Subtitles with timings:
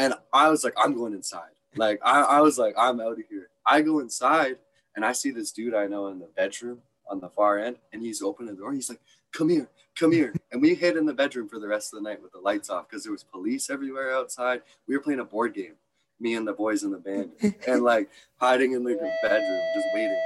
[0.00, 1.50] And I was like, I'm going inside.
[1.76, 3.50] Like I, I was like, I'm out of here.
[3.66, 4.56] I go inside
[4.96, 6.78] and I see this dude I know in the bedroom
[7.10, 8.72] on the far end, and he's opening the door.
[8.72, 9.00] He's like,
[9.32, 9.68] "Come here,
[9.98, 12.32] come here." And we hid in the bedroom for the rest of the night with
[12.32, 14.62] the lights off because there was police everywhere outside.
[14.88, 15.74] We were playing a board game,
[16.18, 17.30] me and the boys in the band,
[17.68, 18.08] and like
[18.38, 20.20] hiding in the bedroom, just waiting.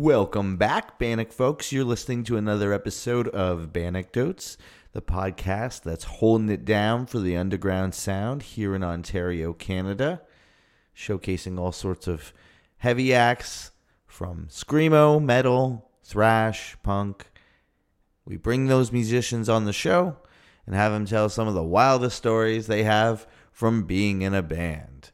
[0.00, 1.72] Welcome back, Bannock folks.
[1.72, 4.56] You're listening to another episode of Bandecdotes,
[4.92, 10.22] the podcast that's holding it down for the underground sound here in Ontario, Canada,
[10.96, 12.32] showcasing all sorts of
[12.78, 13.72] heavy acts
[14.06, 17.30] from screamo, metal, thrash, punk.
[18.24, 20.16] We bring those musicians on the show
[20.64, 24.40] and have them tell some of the wildest stories they have from being in a
[24.40, 25.10] band.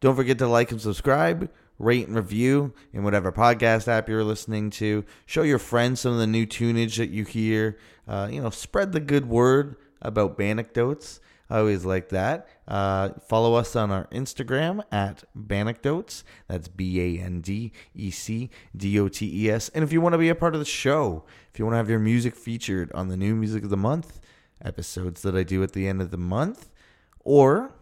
[0.00, 4.70] Don't forget to like and subscribe, rate and review in whatever podcast app you're listening
[4.70, 5.04] to.
[5.26, 7.78] Show your friends some of the new tunage that you hear.
[8.06, 11.20] Uh, you know, spread the good word about Bandecdotes.
[11.50, 12.48] I always like that.
[12.66, 16.24] Uh, follow us on our Instagram at Bandecdotes.
[16.48, 19.68] That's B A N D E C D O T E S.
[19.70, 21.78] And if you want to be a part of the show, if you want to
[21.78, 24.20] have your music featured on the new Music of the Month
[24.64, 26.70] episodes that I do at the end of the month,
[27.20, 27.74] or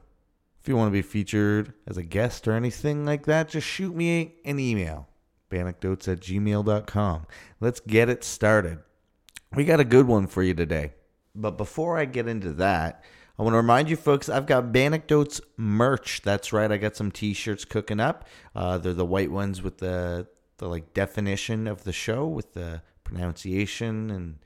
[0.62, 3.96] if you want to be featured as a guest or anything like that, just shoot
[3.96, 5.08] me an email.
[5.48, 7.26] Bandecdotes at gmail.com.
[7.58, 8.78] Let's get it started.
[9.56, 10.92] We got a good one for you today.
[11.34, 13.02] But before I get into that,
[13.36, 16.22] I want to remind you folks, I've got Bandecdotes merch.
[16.22, 18.28] That's right, I got some t-shirts cooking up.
[18.54, 22.82] Uh, they're the white ones with the the like definition of the show with the
[23.02, 24.38] pronunciation and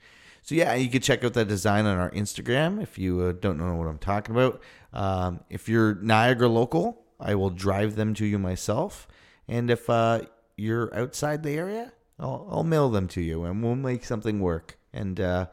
[0.47, 3.57] so yeah, you can check out that design on our Instagram if you uh, don't
[3.57, 4.61] know what I'm talking about.
[4.93, 9.09] Um, if you're Niagara local, I will drive them to you myself.
[9.49, 10.21] And if uh,
[10.55, 14.77] you're outside the area, I'll, I'll, mail them to you, and we'll make something work.
[14.93, 15.47] And uh,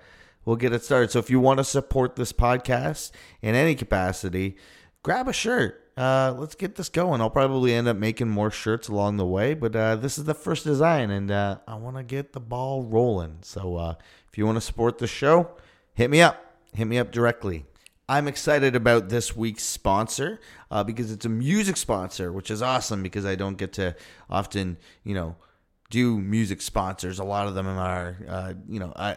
[0.45, 1.11] we'll get it started.
[1.11, 3.11] So if you want to support this podcast
[3.42, 4.58] in any capacity,
[5.03, 5.91] grab a shirt.
[5.97, 7.20] Uh, let's get this going.
[7.20, 10.35] I'll probably end up making more shirts along the way, but uh, this is the
[10.35, 13.39] first design, and uh, I want to get the ball rolling.
[13.42, 13.95] So uh,
[14.34, 15.48] if you want to support the show,
[15.92, 16.56] hit me up.
[16.72, 17.67] Hit me up directly.
[18.08, 20.40] I'm excited about this week's sponsor
[20.72, 23.94] uh, because it's a music sponsor, which is awesome because I don't get to
[24.28, 25.36] often, you know,
[25.89, 27.20] do music sponsors.
[27.20, 29.14] A lot of them are, uh, you know, uh,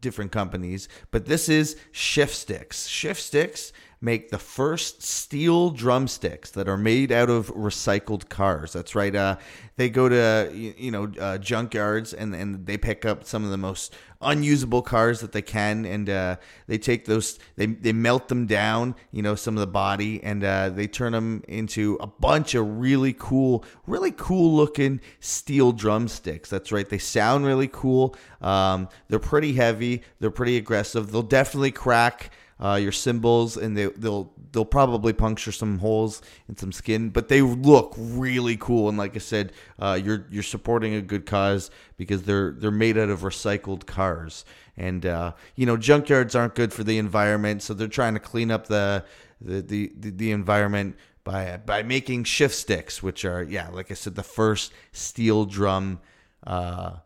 [0.00, 0.88] different companies.
[1.12, 2.88] But this is Shift Sticks.
[2.88, 8.72] Shift Sticks make the first steel drumsticks that are made out of recycled cars.
[8.72, 9.14] That's right.
[9.14, 9.36] Uh,
[9.76, 13.50] they go to you, you know uh, junkyards and and they pick up some of
[13.50, 16.36] the most unusable cars that they can, and uh,
[16.66, 18.94] they take those they they melt them down.
[19.12, 22.78] You know some of the body, and uh, they turn them into a bunch of
[22.78, 26.50] really cool, really cool looking steel drumsticks.
[26.50, 26.88] That's right.
[26.88, 28.14] They sound really cool.
[28.40, 30.02] Um, they're pretty heavy.
[30.20, 31.12] They're pretty aggressive.
[31.12, 32.30] They'll definitely crack
[32.62, 37.28] uh, your cymbals, and they they'll they'll probably puncture some holes in some skin, but
[37.28, 38.88] they look really cool.
[38.88, 42.96] And like I said, uh, you're you're supporting a good cause because they're they're made
[42.96, 44.44] out of recycled cars,
[44.76, 48.50] and uh, you know junkyards aren't good for the environment, so they're trying to clean
[48.50, 49.04] up the
[49.40, 54.14] the the, the, environment by by making shift sticks, which are yeah, like I said,
[54.14, 56.00] the first steel drum.
[56.46, 56.96] Uh,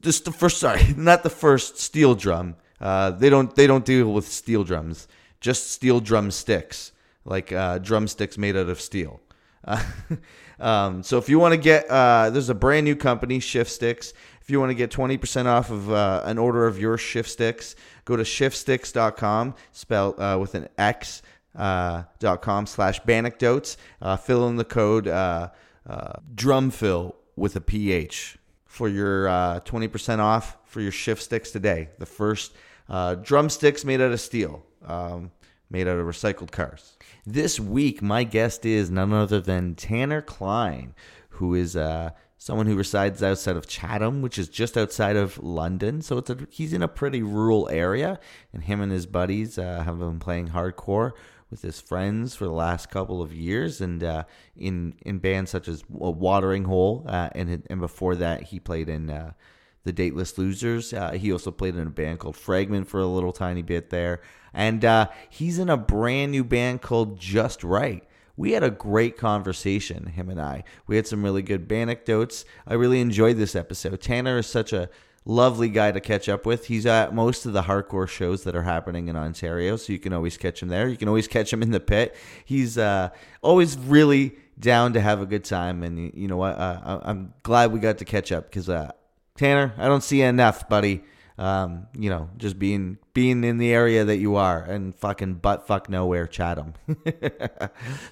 [0.00, 4.12] this the first sorry, not the first steel drum uh, they don't they don't deal
[4.12, 5.08] with steel drums,
[5.40, 6.92] just steel drumsticks,
[7.24, 9.20] like uh, drumsticks made out of steel.
[9.64, 9.82] Uh,
[10.60, 14.12] um, so if you want to get, uh, there's a brand new company, Shift Sticks.
[14.40, 17.76] If you want to get 20% off of uh, an order of your Shift Sticks,
[18.04, 21.22] go to shiftsticks.com, spelled with an X,
[21.56, 23.76] dot com slash Bandecdotes.
[24.00, 25.04] Uh, fill in the code
[26.34, 28.38] drumfill with a PH
[28.72, 31.90] for your uh, 20% off for your Shift Sticks today.
[31.98, 32.52] The first
[32.88, 35.30] uh, drumsticks made out of steel, um,
[35.70, 36.96] made out of recycled cars.
[37.24, 40.94] This week, my guest is none other than Tanner Klein,
[41.30, 46.02] who is uh, someone who resides outside of Chatham, which is just outside of London.
[46.02, 48.18] So it's a, he's in a pretty rural area,
[48.52, 51.12] and him and his buddies uh, have been playing hardcore
[51.52, 54.24] with his friends for the last couple of years, and uh,
[54.56, 59.10] in in bands such as Watering Hole, uh, and and before that he played in
[59.10, 59.32] uh,
[59.84, 60.92] the Dateless Losers.
[60.92, 64.20] Uh, he also played in a band called Fragment for a little tiny bit there.
[64.54, 68.04] And uh, he's in a brand new band called Just Right.
[68.36, 70.64] We had a great conversation, him and I.
[70.86, 72.44] We had some really good anecdotes.
[72.66, 74.00] I really enjoyed this episode.
[74.00, 74.88] Tanner is such a
[75.24, 76.66] lovely guy to catch up with.
[76.66, 80.12] He's at most of the hardcore shows that are happening in Ontario, so you can
[80.12, 80.88] always catch him there.
[80.88, 82.16] You can always catch him in the pit.
[82.44, 83.10] He's uh,
[83.42, 86.58] always really down to have a good time, and you know what?
[86.58, 88.92] Uh, I'm glad we got to catch up because uh,
[89.42, 91.02] Tanner, I don't see enough, buddy.
[91.36, 95.66] Um, you know, just being being in the area that you are and fucking butt
[95.66, 96.74] fuck nowhere, Chatham.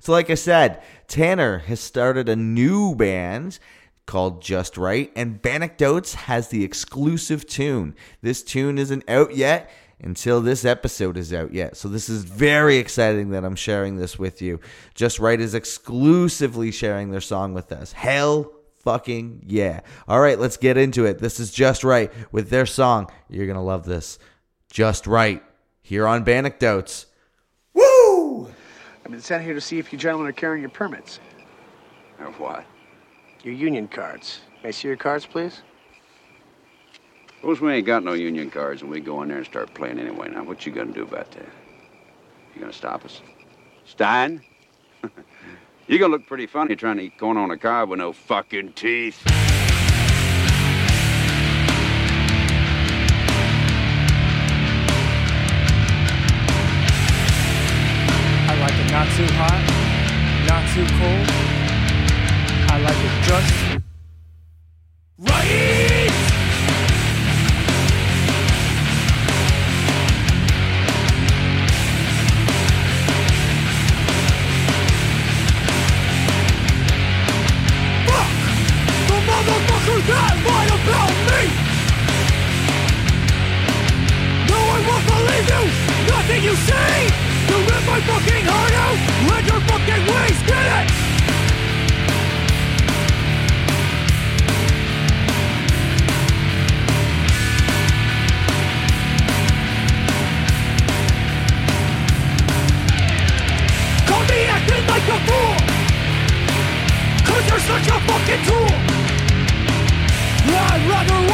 [0.00, 3.60] so, like I said, Tanner has started a new band
[4.06, 7.94] called Just Right, and Bandecdotes has the exclusive tune.
[8.22, 11.76] This tune isn't out yet until this episode is out yet.
[11.76, 14.58] So this is very exciting that I'm sharing this with you.
[14.96, 17.92] Just Right is exclusively sharing their song with us.
[17.92, 18.50] Hell
[18.82, 19.80] fucking yeah.
[20.08, 21.18] All right, let's get into it.
[21.18, 23.10] This is Just Right with their song.
[23.28, 24.18] You're going to love this.
[24.70, 25.42] Just Right
[25.82, 27.06] here on Bandecdotes.
[27.74, 28.46] Woo!
[29.04, 31.20] I've been sent here to see if you gentlemen are carrying your permits.
[32.20, 32.64] Of what?
[33.42, 34.40] Your union cards.
[34.62, 35.62] May I see your cards, please?
[37.36, 39.98] Suppose we ain't got no union cards and we go in there and start playing
[39.98, 40.28] anyway.
[40.28, 41.48] Now, what you gonna do about that?
[42.54, 43.22] You gonna stop us?
[43.86, 44.42] Stein?
[45.90, 48.72] you gonna look pretty funny trying to eat corn on a cob with no fucking
[48.74, 49.20] teeth.
[58.46, 59.60] I like it not too hot,
[60.46, 61.26] not too cold.
[62.70, 63.52] I like it just
[65.18, 65.89] right.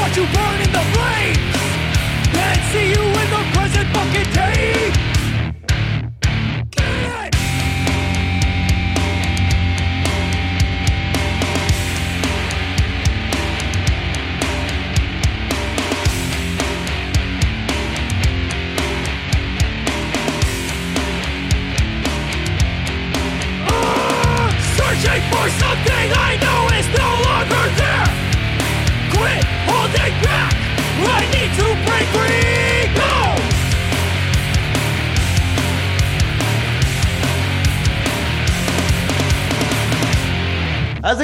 [0.06, 1.56] Watch you burn in the flames
[2.32, 5.15] than see you in the present fucking day.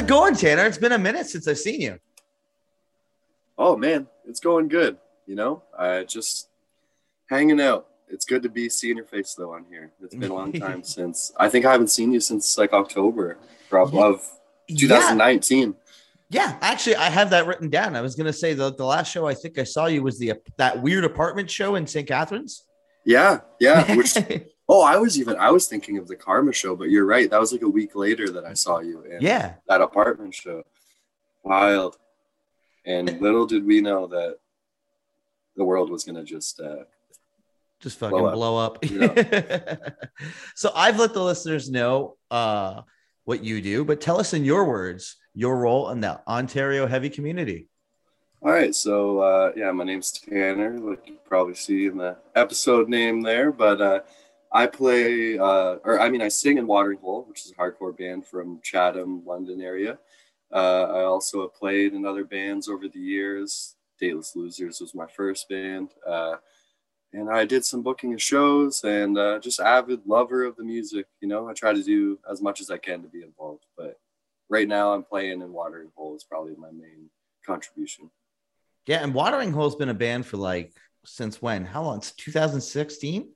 [0.03, 0.65] It going, Tanner?
[0.65, 1.99] It's been a minute since I've seen you.
[3.57, 4.97] Oh man, it's going good.
[5.25, 6.49] You know, I just
[7.29, 7.87] hanging out.
[8.09, 9.91] It's good to be seeing your face though on here.
[10.01, 13.37] It's been a long time since I think I haven't seen you since like October
[13.69, 14.29] probably of
[14.67, 15.75] 2019.
[16.29, 17.95] Yeah, actually, I have that written down.
[17.95, 20.33] I was gonna say the, the last show I think I saw you was the
[20.57, 22.07] that weird apartment show in St.
[22.07, 22.63] Catharines.
[23.05, 23.95] Yeah, yeah.
[23.95, 24.15] Which
[24.69, 27.29] oh, I was even I was thinking of the Karma show, but you're right.
[27.29, 30.63] That was like a week later that I saw you in yeah, that apartment show.
[31.43, 31.97] Wild.
[32.85, 34.37] And little did we know that
[35.55, 36.83] the world was gonna just uh
[37.79, 38.33] just fucking Blow up.
[38.33, 38.85] blow up.
[40.55, 42.81] so I've let the listeners know uh,
[43.25, 47.09] what you do, but tell us in your words your role in the Ontario heavy
[47.09, 47.67] community.
[48.41, 52.89] All right, so uh, yeah, my name's Tanner, like you probably see in the episode
[52.89, 53.51] name there.
[53.51, 53.99] But uh,
[54.53, 57.97] I play, uh, or I mean, I sing in Watering Hole, which is a hardcore
[57.97, 59.97] band from Chatham, London area.
[60.53, 63.75] Uh, I also have played in other bands over the years.
[63.99, 66.35] Dateless Losers was my first band, uh,
[67.13, 71.07] and I did some booking of shows and uh, just avid lover of the music.
[71.19, 73.65] You know, I try to do as much as I can to be involved.
[73.75, 73.99] But
[74.49, 76.15] right now, I'm playing in Watering Hole.
[76.15, 77.09] is probably my main
[77.45, 78.11] contribution.
[78.85, 80.73] Yeah, and Watering Hole's been a band for like
[81.05, 81.65] since when?
[81.65, 81.97] How long?
[81.97, 83.29] It's 2016.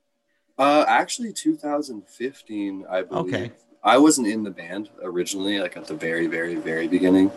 [0.57, 3.33] Uh, actually, 2015, I believe.
[3.33, 3.51] Okay.
[3.83, 7.31] I wasn't in the band originally, like at the very, very, very beginning.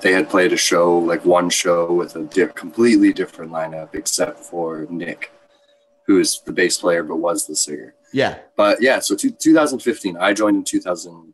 [0.00, 4.40] They had played a show, like one show with a di- completely different lineup, except
[4.40, 5.30] for Nick,
[6.06, 7.94] who is the bass player but was the singer.
[8.12, 11.32] Yeah, But yeah, so two 2015, I joined in 2000,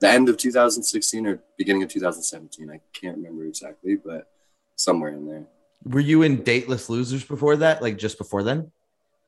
[0.00, 2.70] the end of 2016 or beginning of 2017.
[2.70, 4.28] I can't remember exactly, but
[4.76, 5.44] somewhere in there.
[5.84, 7.82] were you in Dateless Losers before that?
[7.82, 8.72] Like just before then?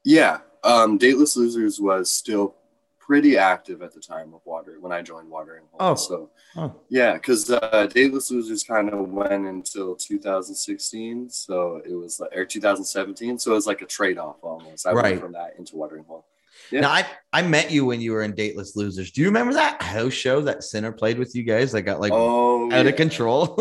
[0.05, 2.55] Yeah, um, Dateless Losers was still
[2.99, 5.91] pretty active at the time of Water when I joined Watering Hole.
[5.93, 5.95] Oh.
[5.95, 12.21] so Oh, yeah, because uh, Dateless Losers kind of went until 2016, so it was
[12.21, 14.87] like or 2017, so it was like a trade off almost.
[14.87, 15.05] I Right.
[15.13, 16.27] went from that into Watering Hole.
[16.73, 16.81] Yeah.
[16.81, 19.13] now I I met you when you were in Dateless Losers.
[19.13, 21.71] Do you remember that house show that Sinner played with you guys?
[21.73, 22.91] That got like oh, out yeah.
[22.91, 23.55] of control.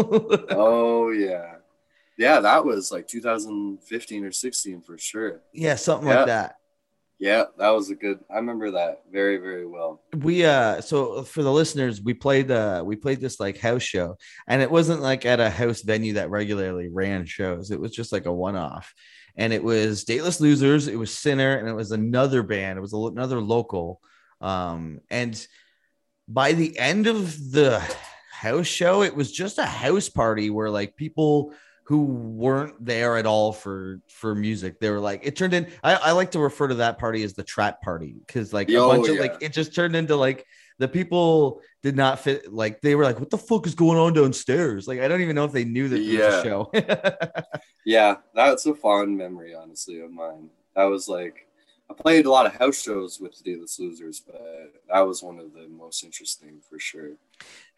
[0.50, 1.56] Oh yeah,
[2.18, 5.42] Yeah, that was like 2015 or 16 for sure.
[5.54, 6.18] Yeah, something Yeah.
[6.18, 6.56] like that.
[7.20, 8.20] Yeah, that was a good.
[8.30, 10.02] I remember that very, very well.
[10.18, 14.18] we uh so for the listeners we played uh we played this like house show
[14.48, 18.12] and it wasn't like at a house venue that regularly ran shows it was just
[18.12, 18.94] like a one-off
[19.36, 22.94] and it was dateless losers it was sinner and it was another band it was
[22.94, 24.00] another local
[24.42, 25.48] um and
[26.28, 27.82] by the end of the
[28.32, 31.54] house show it was just a house party where like people
[31.88, 35.96] who weren't there at all for for music they were like it turned in i,
[35.96, 38.96] I like to refer to that party as the trap party because like Yo, a
[38.96, 40.46] bunch of like it just turned into like
[40.80, 44.14] the people did not fit like they were like what the fuck is going on
[44.14, 46.72] downstairs like i don't even know if they knew that there was a show
[47.88, 50.50] Yeah, that's a fond memory, honestly, of mine.
[50.76, 51.48] That was like,
[51.90, 55.40] I played a lot of house shows with the Dateless Losers, but that was one
[55.40, 57.12] of the most interesting for sure.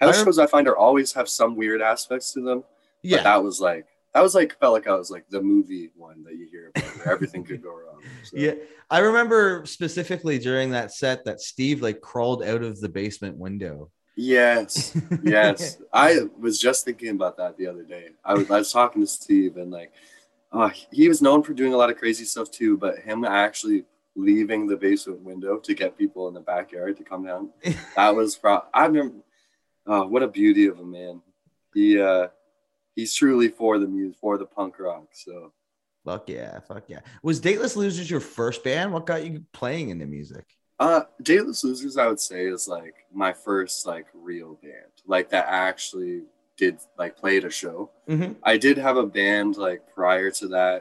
[0.01, 2.61] House I shows I find are always have some weird aspects to them.
[2.61, 5.91] But yeah that was like, that was like, felt like I was like the movie
[5.95, 8.01] one that you hear about where everything could go wrong.
[8.23, 8.53] So, yeah
[8.89, 13.91] i remember specifically during that set that steve like crawled out of the basement window
[14.15, 14.97] Yes.
[15.23, 19.01] yes i was just thinking about that the other day i was, I was talking
[19.01, 19.91] to steve and like
[20.51, 23.85] uh, he was known for doing a lot of crazy stuff too but him actually
[24.15, 27.49] leaving the basement window to get people in the backyard to come down
[27.95, 29.15] that was pro- i remember
[29.87, 31.21] oh what a beauty of a man
[31.73, 32.27] he uh
[32.99, 35.51] he's truly for the music for the punk rock so
[36.05, 39.97] fuck yeah fuck yeah was dateless losers your first band what got you playing in
[39.99, 40.45] the music
[40.79, 45.45] Uh, Dateless Losers, I would say, is like my first like real band, like that
[45.49, 46.23] actually
[46.55, 47.89] did like played a show.
[48.07, 48.37] Mhm.
[48.43, 50.79] I did have a band like prior to that,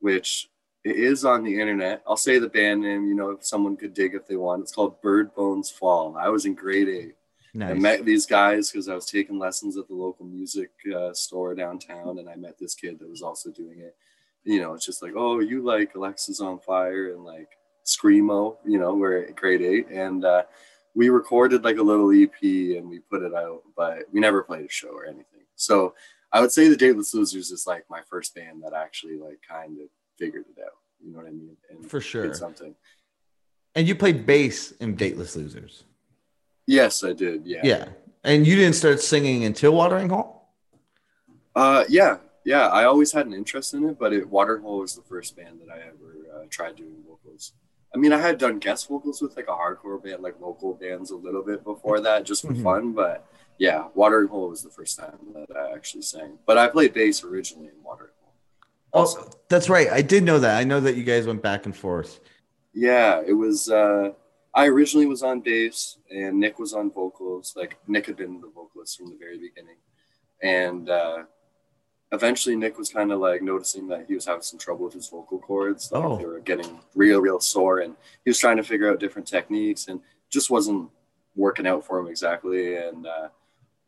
[0.00, 0.48] which
[0.82, 1.96] it is on the internet.
[2.06, 4.62] I'll say the band name, you know, if someone could dig if they want.
[4.62, 6.16] It's called Bird Bones Fall.
[6.16, 7.16] I was in grade eight.
[7.62, 11.54] I met these guys because I was taking lessons at the local music uh, store
[11.54, 13.96] downtown, and I met this kid that was also doing it.
[14.42, 17.48] You know, it's just like, oh, you like Alexisonfire and like
[17.86, 18.56] Screamo.
[18.66, 20.42] You know, we're at grade eight, and uh,
[20.94, 24.66] we recorded like a little EP and we put it out, but we never played
[24.66, 25.42] a show or anything.
[25.56, 25.94] So
[26.32, 29.78] I would say the Dateless Losers is like my first band that actually like kind
[29.80, 29.86] of
[30.18, 30.72] figured it out.
[31.04, 31.56] You know what I mean?
[31.70, 32.34] And For did sure.
[32.34, 32.74] something.
[33.74, 35.84] and you played bass in dateless losers
[36.66, 37.46] Yes, I did.
[37.46, 37.60] Yeah.
[37.64, 37.84] yeah
[38.24, 40.48] and you didn't start singing until watering hole
[41.54, 42.68] Uh, yeah, yeah.
[42.68, 45.70] I always had an interest in it, but it Waterhole was the first band that
[45.72, 47.52] I ever uh, tried doing vocals.
[47.94, 51.10] I mean, I had done guest vocals with like a hardcore band, like local bands,
[51.12, 52.62] a little bit before that, just for Mhm.
[52.62, 52.92] fun.
[52.92, 53.24] But
[53.58, 56.38] yeah, Watering Hole was the first time that I actually sang.
[56.46, 58.32] But I played bass originally in Watering Hole.
[58.92, 61.66] Also, oh that's right i did know that i know that you guys went back
[61.66, 62.20] and forth
[62.76, 63.68] yeah, it was.
[63.70, 64.10] Uh,
[64.54, 67.54] I originally was on bass, and Nick was on vocals.
[67.56, 69.76] Like Nick had been the vocalist from the very beginning,
[70.42, 71.24] and uh,
[72.12, 75.08] eventually Nick was kind of like noticing that he was having some trouble with his
[75.08, 75.90] vocal cords.
[75.90, 76.16] Like Oh.
[76.18, 79.88] they were getting real, real sore, and he was trying to figure out different techniques,
[79.88, 80.88] and just wasn't
[81.36, 82.76] working out for him exactly.
[82.76, 83.28] And uh,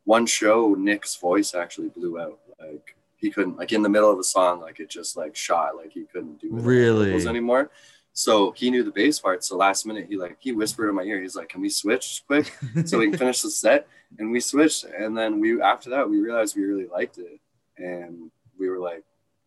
[0.05, 2.41] one show, Nick's voice actually blew out.
[2.61, 5.77] Like he couldn't, like in the middle of a song, like it just like shot,
[5.77, 7.07] like he couldn't do it Really?
[7.07, 7.71] vocals anymore.
[8.17, 9.45] So he knew the bass part.
[9.45, 11.21] So last minute, he like he whispered in my ear.
[11.21, 12.51] He's like, "Can we switch quick
[12.87, 13.87] so we can finish the set?"
[14.19, 14.85] And we switched.
[14.85, 17.39] And then we after that, we realized we really liked it,
[17.77, 19.05] and we were like,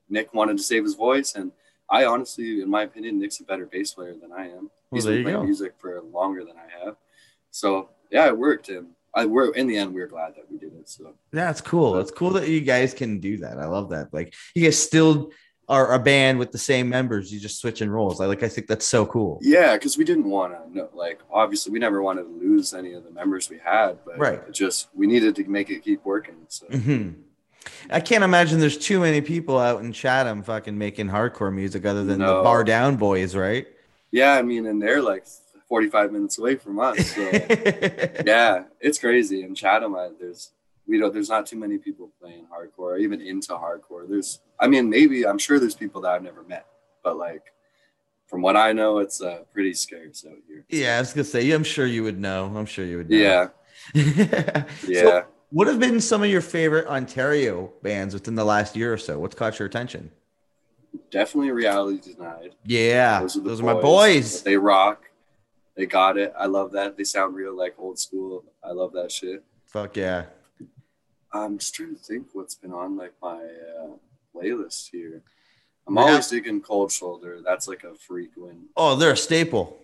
[0.07, 1.51] Nick wanted to save his voice, and
[1.89, 4.69] I honestly, in my opinion, Nick's a better bass player than I am.
[4.91, 5.43] He's there been playing go.
[5.45, 6.95] music for longer than I have.
[7.49, 10.59] So yeah, it worked, and I we're in the end we are glad that we
[10.59, 10.87] did it.
[10.87, 11.97] So Yeah, it's cool.
[11.97, 13.57] It's cool that you guys can do that.
[13.57, 14.13] I love that.
[14.13, 15.31] Like you guys still
[15.69, 17.31] are a band with the same members.
[17.31, 18.19] You just switching roles.
[18.19, 18.43] I like.
[18.43, 19.39] I think that's so cool.
[19.41, 22.93] yeah, because we didn't want to no, like obviously we never wanted to lose any
[22.93, 24.51] of the members we had, but Right.
[24.51, 26.35] just we needed to make it keep working.
[26.47, 27.11] So hmm
[27.91, 32.03] I can't imagine there's too many people out in Chatham fucking making hardcore music other
[32.03, 33.67] than the Bar Down Boys, right?
[34.11, 35.25] yeah, I mean, and they're like
[35.67, 36.97] 45 minutes away from us.
[37.13, 37.21] So
[38.25, 39.43] yeah, it's crazy.
[39.43, 40.51] In Chatham, I, there's
[40.89, 44.09] we don't there's not too many people playing hardcore or even into hardcore.
[44.09, 46.65] There's I mean maybe I'm sure there's people that I've never met,
[47.03, 47.53] but like
[48.27, 50.65] from what I know, it's uh, pretty scarce out here.
[50.69, 51.43] yeah, I was gonna say.
[51.43, 52.51] Yeah, I'm sure you would know.
[52.55, 53.17] I'm sure you would know.
[53.17, 53.47] Yeah,
[53.93, 54.63] yeah.
[54.87, 55.23] yeah.
[55.51, 59.17] what have been some of your favorite Ontario bands within the last year or so?
[59.17, 60.11] What's caught your attention?
[61.11, 62.55] Definitely reality denied.
[62.65, 64.43] Yeah, Those are, those are my boys.
[64.43, 65.09] They rock.
[65.75, 66.33] They got it.
[66.37, 66.97] I love that.
[66.97, 68.43] They sound real like old school.
[68.63, 69.43] I love that shit.
[69.65, 70.25] Fuck yeah.
[71.33, 73.87] I'm just trying to think what's been on like my uh,
[74.35, 75.21] playlist here.
[75.87, 77.39] I'm always digging Cold Shoulder.
[77.43, 78.59] That's like a frequent.
[78.77, 79.77] Oh, they're a staple.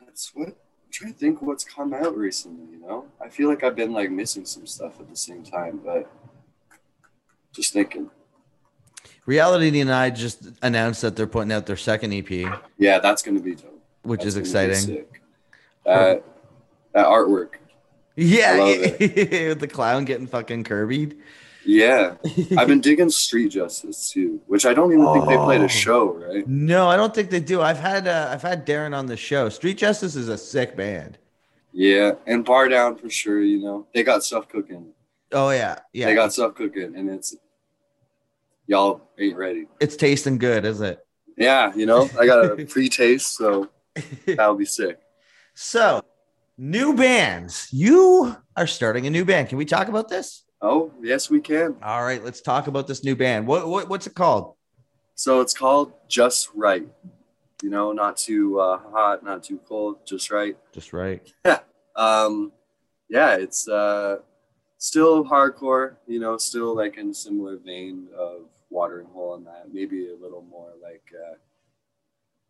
[0.00, 0.54] That's what I'm
[0.90, 2.72] trying to think what's come out recently.
[2.72, 5.80] You know, I feel like I've been like missing some stuff at the same time,
[5.84, 6.10] but
[7.52, 8.10] just thinking.
[9.26, 12.30] Reality Denied just announced that they're putting out their second EP,
[12.76, 13.80] Yeah, that's gonna be dope.
[14.02, 14.96] which That's is gonna be exciting.
[14.96, 15.22] sick.
[15.84, 16.24] That
[16.92, 17.54] that artwork.
[18.16, 21.16] Yeah, with the clown getting fucking Kirby'd.
[21.64, 22.16] Yeah,
[22.58, 25.64] I've been digging Street Justice too, which I don't even think they played Oh.
[25.66, 26.46] a show, right?
[26.48, 27.62] No, I don't think they do.
[27.62, 29.48] I've had uh, I've had Darren on the show.
[29.48, 31.18] Street Justice is a sick band.
[31.72, 33.40] Yeah, and Bar Down for sure.
[33.40, 34.88] You know, they got stuff cooking.
[35.30, 36.06] Oh yeah, yeah.
[36.06, 37.34] They got stuff cooking, and it's
[38.66, 39.66] y'all ain't ready.
[39.80, 41.04] it's tasting good, is it?
[41.38, 43.68] Yeah, you know, I got a pre-taste, so
[44.26, 44.98] that'll be sick.
[45.54, 46.02] So,
[46.58, 47.68] new bands.
[47.72, 49.48] You are starting a new band.
[49.48, 50.44] Can we talk about this?
[50.60, 51.76] Oh, yes, we can.
[51.82, 53.46] All right, let's talk about this new band.
[53.46, 54.54] What, what what's it called?
[55.14, 56.86] So it's called Just Right.
[57.62, 60.56] You know, not too uh, hot, not too cold, just right.
[60.72, 61.20] Just right.
[61.44, 61.58] Yeah.
[61.94, 62.52] Um,
[63.10, 64.16] yeah, it's uh,
[64.78, 65.96] still hardcore.
[66.06, 69.66] You know, still like in a similar vein of Watering Hole and that.
[69.70, 71.34] Maybe a little more like uh,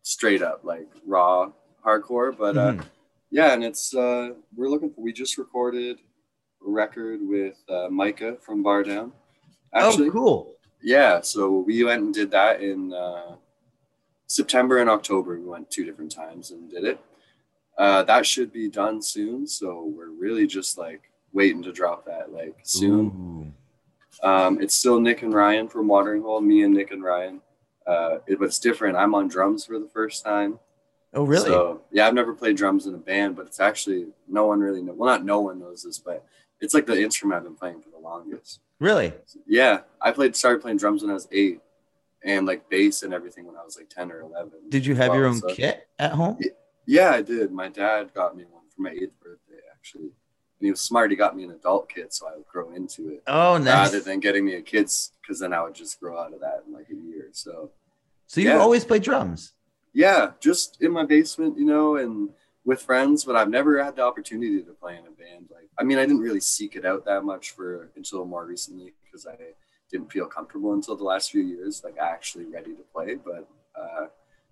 [0.01, 1.51] straight up like raw
[1.85, 2.85] hardcore, but uh, Mhm.
[3.33, 5.01] Yeah, and it's uh, we're looking for.
[5.01, 5.97] We just recorded
[6.65, 9.11] a record with uh, Micah from Bar Down.
[9.73, 10.55] Actually, oh, cool.
[10.83, 13.35] yeah, so we went and did that in uh,
[14.27, 15.39] September and October.
[15.39, 16.99] We went two different times and did it.
[17.75, 19.47] Uh, that should be done soon.
[19.47, 21.01] So we're really just like
[21.33, 23.55] waiting to drop that like soon.
[24.21, 27.41] Um, it's still Nick and Ryan from Watering Hole, me and Nick and Ryan.
[27.87, 28.95] Uh, it, but it's different.
[28.95, 30.59] I'm on drums for the first time.
[31.13, 31.49] Oh, really?
[31.49, 34.81] So yeah, I've never played drums in a band, but it's actually no one really
[34.81, 34.93] know.
[34.93, 36.25] Well, not no one knows this, but
[36.59, 38.59] it's like the instrument I've been playing for the longest.
[38.79, 39.13] really?
[39.45, 41.59] Yeah, I played started playing drums when I was eight,
[42.23, 44.59] and like bass and everything when I was like ten or eleven.
[44.69, 46.39] Did you have Well, your own so- kit at home?
[46.85, 47.51] Yeah, I did.
[47.51, 50.03] My dad got me one for my eighth birthday, actually.
[50.59, 51.11] And he was smart.
[51.11, 53.67] He got me an adult kit so I would grow into it Oh, nice.
[53.93, 56.63] rather than getting me a kid's, because then I would just grow out of that
[56.67, 57.27] in like a year.
[57.33, 57.71] So
[58.27, 58.57] so you yeah.
[58.57, 59.53] always play drums?
[59.93, 62.29] Yeah, just in my basement, you know, and
[62.65, 65.47] with friends, but I've never had the opportunity to play in a band.
[65.51, 68.93] Like, I mean, I didn't really seek it out that much for until more recently
[69.03, 69.35] because I
[69.91, 73.15] didn't feel comfortable until the last few years, like actually ready to play.
[73.15, 73.47] But
[73.79, 74.07] uh,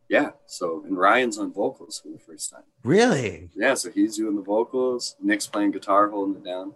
[0.09, 2.63] yeah, so and Ryan's on vocals for the first time.
[2.83, 3.49] Really?
[3.55, 5.15] Yeah, so he's doing the vocals.
[5.21, 6.75] Nick's playing guitar, holding it down.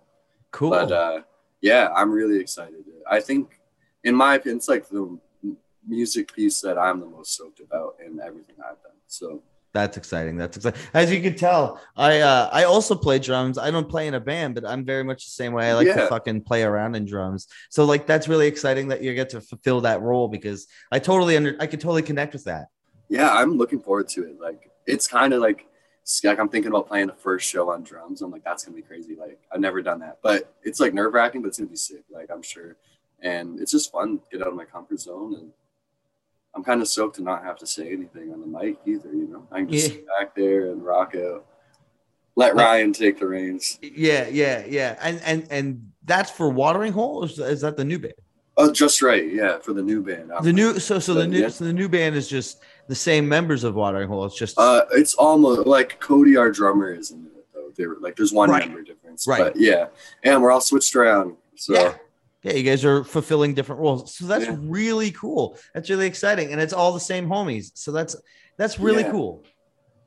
[0.52, 0.70] Cool.
[0.70, 1.22] But uh,
[1.62, 2.86] yeah, I'm really excited.
[3.10, 3.60] I think,
[4.04, 5.20] in my opinion, it's like the
[5.88, 8.92] music piece that I'm the most stoked about in everything I've done.
[9.08, 9.44] So
[9.74, 10.38] That's exciting.
[10.38, 10.80] That's exciting.
[10.94, 13.58] As you can tell, I uh, I also play drums.
[13.58, 15.70] I don't play in a band, but I'm very much the same way.
[15.70, 17.48] I like to fucking play around in drums.
[17.70, 21.36] So like that's really exciting that you get to fulfill that role because I totally
[21.36, 22.68] under I could totally connect with that.
[23.10, 24.40] yeah, I'm looking forward to it.
[24.40, 25.68] Like it's kind of like
[26.24, 28.22] like I'm thinking about playing the first show on drums.
[28.22, 29.16] I'm like, that's gonna be crazy.
[29.16, 32.04] Like I've never done that, but it's like nerve wracking, but it's gonna be sick.
[32.12, 32.78] Like I'm sure,
[33.22, 34.20] and it's just fun.
[34.20, 35.52] To get out of my comfort zone, and
[36.56, 39.10] I'm kind of stoked to not have to say anything on the mic either.
[39.12, 39.96] You know, I can just Yeah.
[39.96, 41.46] sit back there and rock out.
[42.38, 43.78] Let Ryan take the reins.
[43.82, 44.98] Yeah, yeah, yeah.
[45.02, 47.24] And and and that's for Watering Hole.
[47.24, 48.14] Or is, is that the new band?
[48.58, 49.30] Oh, just right.
[49.32, 50.32] Yeah, for the new band.
[50.42, 51.48] The new so so the new yeah.
[51.50, 54.26] so the new band is just the same members of Watering Hole.
[54.26, 57.72] It's just Uh, it's almost like Cody, our drummer, is in it though.
[57.76, 58.66] They were like, there's one Right.
[58.66, 59.40] member difference, Right.
[59.40, 59.88] But yeah,
[60.24, 61.36] and we're all switched around.
[61.56, 61.96] So yeah.
[62.46, 64.16] Yeah, you guys are fulfilling different roles.
[64.16, 64.56] So that's Yeah.
[64.60, 65.58] really cool.
[65.74, 66.52] That's really exciting.
[66.52, 67.72] And it's all the same homies.
[67.74, 68.16] So that's
[68.58, 69.12] that's really Yeah.
[69.12, 69.44] cool.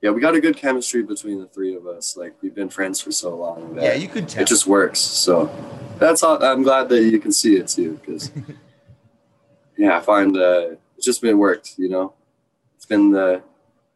[0.01, 2.16] yeah, we got a good chemistry between the three of us.
[2.16, 3.74] Like we've been friends for so long.
[3.74, 4.42] That Yeah, you could tell.
[4.42, 5.01] it just works.
[5.01, 5.51] So
[5.98, 6.40] that's all.
[6.42, 8.31] I'm glad that you can see it too, because
[9.77, 11.74] yeah, I find uh, it's just been worked.
[11.77, 12.14] You know,
[12.77, 13.42] it's been the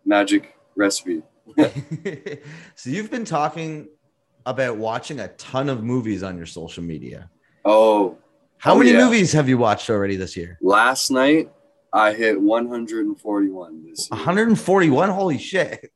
[0.04, 1.22] magic recipe.
[2.74, 3.88] so you've been talking
[4.46, 7.30] about watching a ton of movies on your social media.
[7.64, 8.18] Oh,
[8.62, 9.04] How Oh, many yeah.
[9.04, 10.56] movies have you watched already this year?
[10.62, 11.50] last night
[11.92, 14.16] I hit 141 this year.
[14.16, 15.10] 141.
[15.10, 15.92] Holy shit.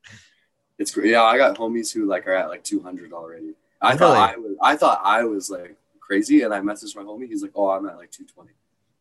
[0.77, 1.11] It's great.
[1.13, 3.55] Yeah, I got homies who like are at like 200 already.
[3.81, 3.99] I Really?
[4.01, 4.53] thought I was.
[4.61, 7.29] I thought I was like crazy, and I messaged my homie.
[7.29, 8.51] He's like, "Oh, I'm at like 220."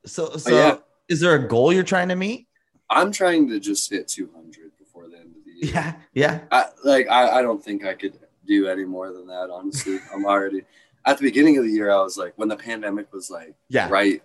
[0.05, 0.77] So so yeah,
[1.09, 2.47] is there a goal you're trying to meet?
[2.91, 5.73] I'm trying to just hit 200 before the end of the year.
[5.73, 5.95] Yeah.
[6.13, 6.39] Yeah.
[6.51, 9.49] I, like I, I don't think I could do any more than that.
[9.51, 10.61] Honestly, I'm already
[11.05, 11.91] at the beginning of the year.
[11.91, 13.87] I was like, when the pandemic was like Yeah.
[13.89, 14.21] right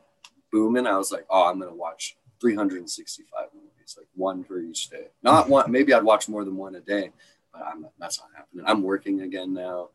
[0.53, 5.09] booming, I was like, oh, I'm gonna watch 365 movies, like one for each day.
[5.23, 5.71] Not one.
[5.71, 7.13] Maybe I'd watch more than one a day,
[7.53, 8.65] but I'm not, that's not happening.
[8.67, 9.91] I'm working again now,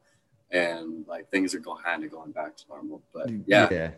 [0.52, 3.02] and like things are going kind of going back to normal.
[3.14, 3.92] But yeah, Yeah.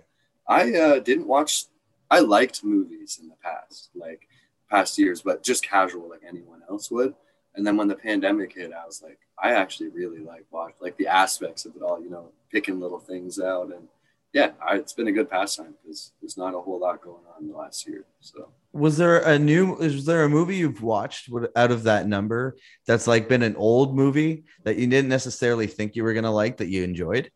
[0.47, 1.65] I uh, didn't watch.
[2.09, 4.27] I liked movies in the past, like
[4.69, 7.13] past years, but just casual, like anyone else would.
[7.55, 10.95] And then when the pandemic hit, I was like, I actually really like watch like
[10.97, 12.01] the aspects of it all.
[12.01, 13.87] You know, picking little things out, and
[14.33, 17.43] yeah, I, it's been a good pastime because there's not a whole lot going on
[17.43, 18.05] in the last year.
[18.19, 19.77] So Was there a new?
[19.77, 23.95] Is there a movie you've watched out of that number that's like been an old
[23.95, 27.31] movie that you didn't necessarily think you were gonna like that you enjoyed?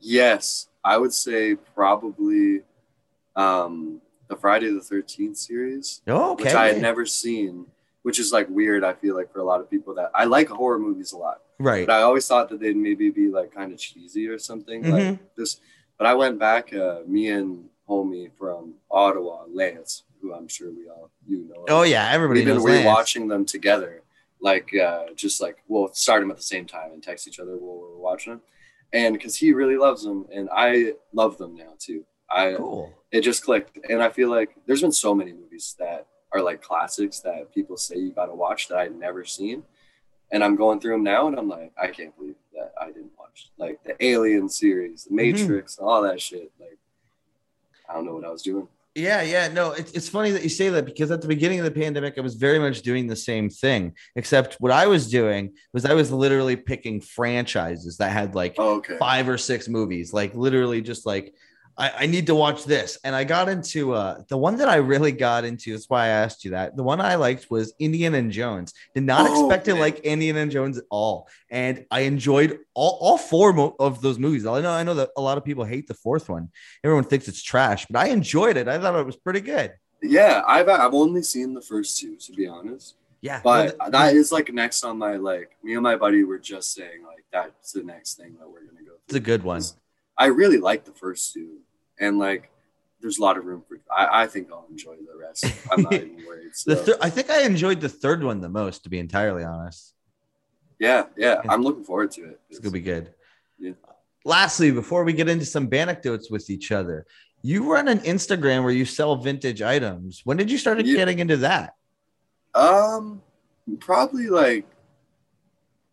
[0.00, 2.60] yes, I would say probably
[3.36, 6.44] um, the Friday the Thirteenth series, Oh, okay.
[6.44, 7.66] which I had never seen,
[8.04, 8.84] which is like weird.
[8.84, 11.38] I feel like for a lot of people that I like horror movies a lot.
[11.58, 11.86] right.
[11.86, 14.92] but I always thought that they'd maybe be like kind of cheesy or something Mhm.
[14.92, 15.60] like this.
[15.98, 20.88] But I went back, uh, me and homie from Ottawa, Lance, who I'm sure we
[20.88, 21.64] all you know.
[21.68, 22.84] Oh yeah, everybody we've been Lance.
[22.86, 24.02] rewatching them together,
[24.40, 27.56] like uh, just like we'll start them at the same time and text each other
[27.56, 28.42] while we're watching them,
[28.92, 32.04] and because he really loves them and I love them now too.
[32.30, 32.92] I Cool.
[33.12, 36.60] it just clicked, and I feel like there's been so many movies that are like
[36.60, 39.62] classics that people say you got to watch that I'd never seen
[40.34, 43.12] and I'm going through them now, and I'm like, I can't believe that I didn't
[43.18, 45.16] watch like the Alien series, the mm-hmm.
[45.16, 46.50] Matrix, all that shit.
[46.58, 46.78] Like,
[47.88, 48.66] I don't know what I was doing.
[48.96, 49.48] Yeah, yeah.
[49.48, 52.16] No, it's, it's funny that you say that because at the beginning of the pandemic,
[52.16, 55.94] I was very much doing the same thing, except what I was doing was I
[55.94, 58.96] was literally picking franchises that had like Oh, okay.
[58.98, 61.34] five or six movies, like literally just like
[61.76, 62.98] I, I need to watch this.
[63.04, 65.72] And I got into uh the one that I really got into.
[65.72, 66.76] That's why I asked you that.
[66.76, 68.72] The one I liked was Indiana and Jones.
[68.94, 72.98] Did not Oh, expect to like Indiana and Jones at all, and I enjoyed all,
[73.00, 74.46] all four mo- of those movies.
[74.46, 76.50] I know I know that a lot of people hate the fourth one.
[76.84, 78.68] Everyone thinks it's trash, but I enjoyed it.
[78.68, 79.72] I thought it was pretty good.
[80.02, 84.14] Yeah, I've I've only seen the first two to be honest, Yeah, but no, that
[84.14, 85.56] is like next on my like.
[85.64, 88.84] Me and my buddy were just saying like that's the next thing that we're gonna
[88.84, 88.92] go.
[89.06, 89.62] it's a good one.
[90.16, 91.58] I really like the first two,
[91.98, 92.50] and like.
[93.00, 93.78] There's a lot of room for.
[93.94, 95.44] I, I think I'll enjoy the rest.
[95.70, 96.54] I'm not even worried.
[96.56, 96.70] So.
[96.70, 99.92] The thir- I think I enjoyed the third one the most, to be entirely honest.
[100.78, 102.40] yeah, yeah, I'm looking forward to it.
[102.48, 103.12] It's gonna be good.
[103.58, 103.72] Yeah.
[104.24, 107.04] Lastly, before we get into some anecdotes with each other,
[107.42, 110.22] you run an Instagram where you sell vintage items.
[110.24, 110.96] When did you start Yeah.
[110.96, 111.74] getting into that?
[112.54, 113.20] Um,
[113.80, 114.64] probably like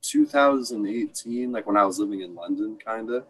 [0.01, 3.25] 2018, like when I was living in London, kind of.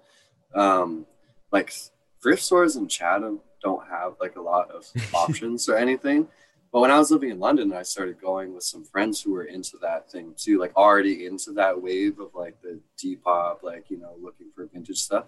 [0.53, 1.05] Um,
[1.51, 1.73] like
[2.21, 6.27] thrift stores in Chatham don't have like a lot of options or anything.
[6.71, 9.43] But when I was living in London, I started going with some friends who were
[9.43, 13.97] into that thing too, like already into that wave of like the Depop, like you
[13.97, 15.25] know, looking for vintage stuff.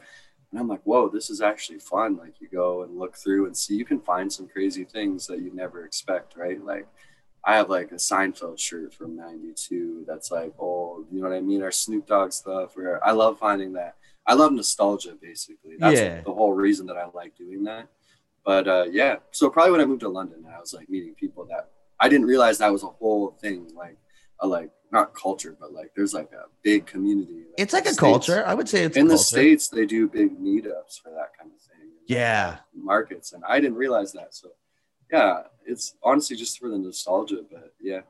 [0.52, 2.16] And I'm like, whoa, this is actually fun.
[2.16, 5.40] Like you go and look through and see, you can find some crazy things that
[5.40, 6.64] you never expect, right?
[6.64, 6.88] Like
[7.44, 11.42] I have like a Seinfeld shirt from '92 that's like old, you know what I
[11.42, 11.62] mean?
[11.62, 12.78] Or Snoop Dogg stuff.
[12.78, 13.96] where I love finding that.
[14.26, 15.76] I love nostalgia, basically.
[15.78, 16.22] That's Yeah.
[16.22, 17.88] the whole reason that I like doing that.
[18.46, 21.46] But uh, yeah, so probably when I moved to London, I was like meeting people
[21.46, 23.98] that I didn't realize that was a whole thing, like
[24.40, 27.46] a like not culture, but like there's like a big community.
[27.58, 28.46] It's like a the culture.
[28.46, 31.62] I would say it's in the states, they do big meetups for that kind of
[31.62, 31.90] thing.
[32.08, 32.58] Yeah.
[32.76, 34.34] markets, and I didn't realize that.
[34.36, 34.50] So
[35.12, 38.02] yeah, it's honestly just for the nostalgia, but yeah.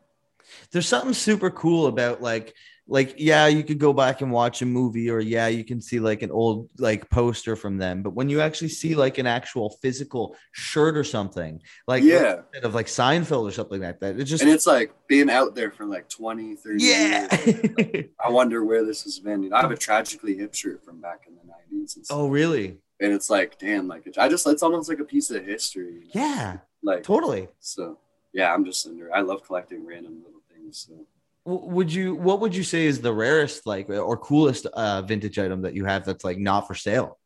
[0.72, 2.54] There's something super cool about like
[2.88, 6.00] like yeah, you could go back and watch a movie or yeah, you can see
[6.00, 9.78] like an old like poster from them, but when you actually see like an actual
[9.82, 12.42] physical shirt or something, like Yeah.
[12.54, 15.56] instead of like Seinfeld or something like that, it's just and it's like being out
[15.56, 17.46] there for like 20 30 yeah.
[17.46, 21.26] years i wonder where this has been i have a tragically hip shirt from back
[21.28, 22.18] in the 90s and, stuff.
[22.18, 22.78] oh, really?
[23.00, 26.00] and it's like damn like i just it's almost like a piece of history you
[26.02, 26.26] know?
[26.28, 27.48] Yeah, like totally.
[27.60, 28.00] so
[28.34, 31.06] yeah i'm just under i love collecting random little things so
[31.46, 32.16] Would you?
[32.16, 35.84] What would you say is the rarest, like, or coolest uh, vintage item that you
[35.86, 37.18] have that's like not for sale?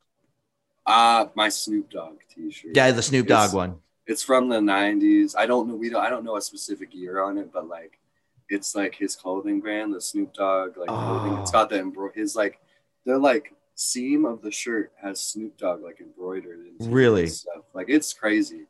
[0.86, 3.76] uh my snoop dogg t-shirt Yeah, the Snoop Dogg It's- one.
[4.06, 7.22] it's from the 90s i don't know we don't i don't know a specific year
[7.22, 8.00] on it but like
[8.48, 12.38] it's like his clothing brand the snoop dogg like clothing it's got the embro- his
[12.38, 12.62] like
[13.06, 17.28] the like seam of the shirt has snoop dogg like embroidered into Really?
[17.28, 18.62] stuff like it's crazy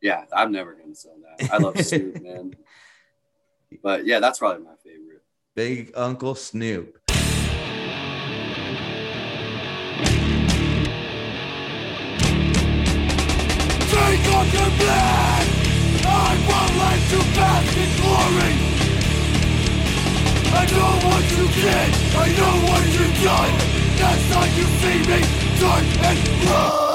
[0.00, 2.54] yeah i'm never gonna sell that i love snoop man
[3.82, 5.22] but yeah that's probably my favorite
[5.58, 7.00] Big Uncle Snoop.
[7.08, 7.16] Take
[14.36, 15.46] off your blood!
[16.06, 18.54] I want life to bask in glory!
[20.54, 23.54] I know what you did, I know what you've done!
[23.98, 25.20] Next time you see me,
[25.58, 26.87] turn and run!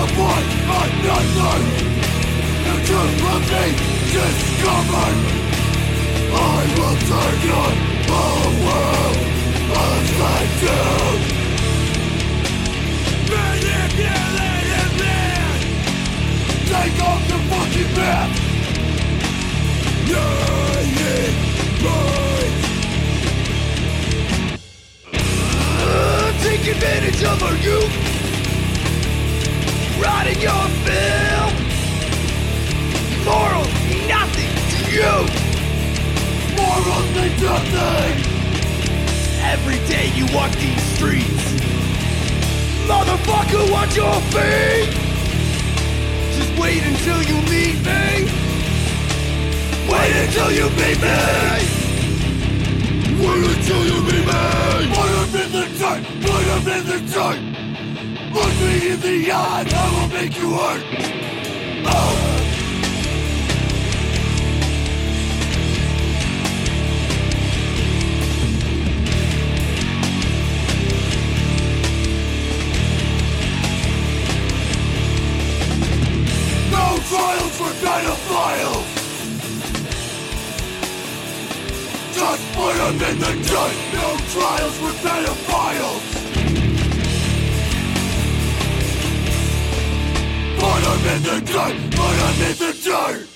[0.00, 0.40] another
[6.32, 7.70] I will turn your
[8.08, 9.18] whole world
[9.76, 11.18] upside down
[14.98, 15.58] man
[16.70, 17.90] Take off the fucking
[26.70, 28.09] advantage of our youth.
[30.02, 31.50] Rotting your fill.
[33.24, 33.68] Morals,
[34.08, 35.12] nothing to you.
[36.56, 38.14] Morals mean nothing.
[39.42, 41.44] Every day you walk these streets.
[42.88, 44.88] Motherfucker, watch your feet.
[46.34, 48.24] Just wait until you meet me.
[49.86, 51.18] Wait until you meet me.
[53.20, 54.94] Wait until you meet me.
[54.96, 56.02] Put up in the dirt.
[56.22, 57.49] Put up in the dirt.
[58.32, 59.64] Look me in the eye.
[59.66, 60.84] I will make you hurt.
[61.86, 62.30] Oh.
[76.70, 78.88] No trials for pedophiles!
[82.14, 83.76] Just put them in the dirt!
[83.92, 86.09] No trials for pedophiles!
[91.20, 91.74] In the dirt!
[91.90, 93.26] Put them in the dirt!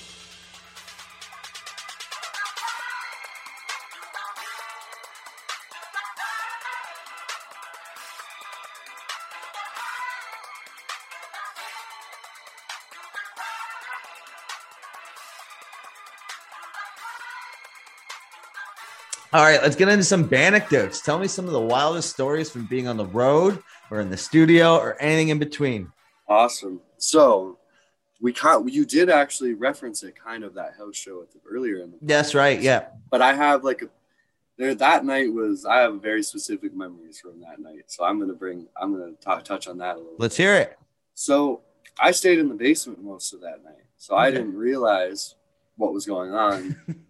[19.33, 21.01] All right, let's get into some anecdotes.
[21.01, 24.15] Tell me some of the wildest stories from being on the road or in the
[24.15, 25.91] studio or anything in between.
[26.29, 26.79] Awesome.
[26.97, 27.57] So
[28.21, 28.71] we can't.
[28.71, 31.97] You did actually reference it, kind of that house show at the, earlier in the.
[32.01, 32.59] That's right.
[32.59, 32.87] Yeah.
[33.09, 33.89] But I have like a.
[34.57, 35.65] There, that night was.
[35.65, 38.67] I have very specific memories from that night, so I'm gonna bring.
[38.79, 40.15] I'm gonna talk, touch on that a little.
[40.17, 40.77] Let's hear it.
[41.13, 41.61] So
[41.99, 45.35] I stayed in the basement most of that night, so I didn't realize
[45.75, 46.77] what was going on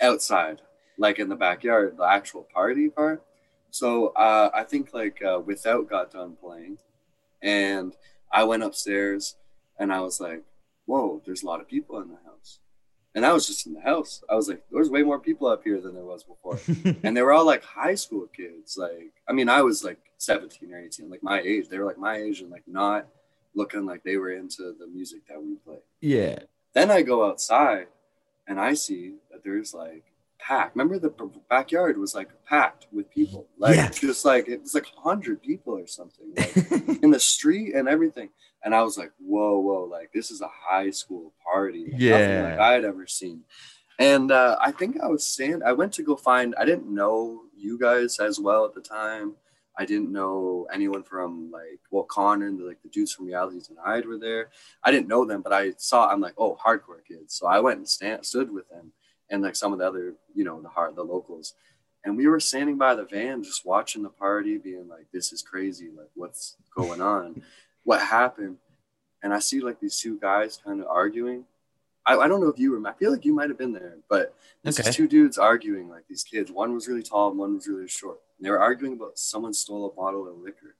[0.00, 0.62] outside,
[0.96, 3.22] like in the backyard, the actual party part.
[3.70, 6.78] So uh, I think like uh, without got done playing,
[7.42, 7.94] and
[8.32, 9.36] I went upstairs,
[9.80, 10.44] and I was like,
[10.86, 12.60] "Whoa, there's a lot of people in the house,"
[13.14, 14.22] and I was just in the house.
[14.30, 16.60] I was like, "There's way more people up here than there was before."
[17.02, 18.76] and they were all like high school kids.
[18.76, 21.68] Like, I mean, I was like 17 or 18, like my age.
[21.68, 23.08] They were like my age and like not
[23.54, 25.80] looking like they were into the music that we play.
[26.00, 26.38] yeah.
[26.72, 27.88] Then I go outside
[28.46, 30.04] and I see that there's like
[30.46, 30.74] packed.
[30.76, 31.12] Remember the
[31.48, 33.88] backyard was like packed with people, like Yeah.
[33.90, 38.30] just like it was like 100 people or something like, in the street and everything.
[38.64, 41.88] And I was like, whoa, whoa, like this is a high school party.
[41.92, 42.48] Like, Yeah.
[42.50, 43.42] like I had ever seen.
[43.98, 45.62] And uh, I think I was stand.
[45.62, 46.54] I went to go find.
[46.58, 49.34] I didn't know you guys as well at the time.
[49.78, 53.68] I didn't know anyone from like well Connor and the, like the dudes from Realities
[53.68, 54.50] and Denied were there.
[54.82, 56.08] I didn't know them, but I saw.
[56.10, 57.34] I'm like, oh, hardcore kids.
[57.34, 58.92] So I went and stand, stood with them
[59.30, 61.54] and like some of the other, you know, the hard the locals.
[62.04, 65.42] And we were standing by the van, just watching the party, being like, "This is
[65.42, 65.90] crazy!
[65.96, 67.42] Like, what's going on?
[67.84, 68.56] what happened?"
[69.22, 71.44] And I see like these two guys kind of arguing.
[72.06, 72.88] I, I don't know if you were.
[72.88, 74.90] I feel like you might have been there, but this Okay.
[74.90, 76.50] two dudes arguing like these kids.
[76.50, 78.20] One was really tall, and one was really short.
[78.38, 80.76] And they were arguing about someone stole a bottle of liquor,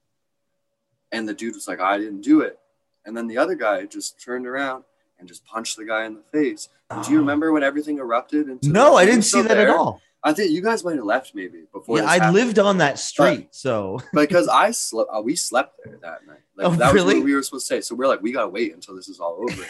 [1.13, 2.59] and the dude was like, "I didn't do it,"
[3.05, 4.85] and then the other guy just turned around
[5.21, 6.69] and just punched the guy in the face.
[7.05, 7.21] Do you Oh.
[7.21, 8.49] remember when everything erupted?
[8.49, 10.01] Into No, I didn't see that at all.
[10.23, 11.99] I think you guys might have left maybe before.
[11.99, 12.35] Yeah, I happened.
[12.35, 15.09] lived on that street, so because I slept.
[15.15, 16.41] Uh, we slept there that night.
[16.57, 17.17] Like, Oh, that was really?
[17.17, 17.81] what we were supposed to say.
[17.81, 19.63] So we're like, we gotta wait until this is all over.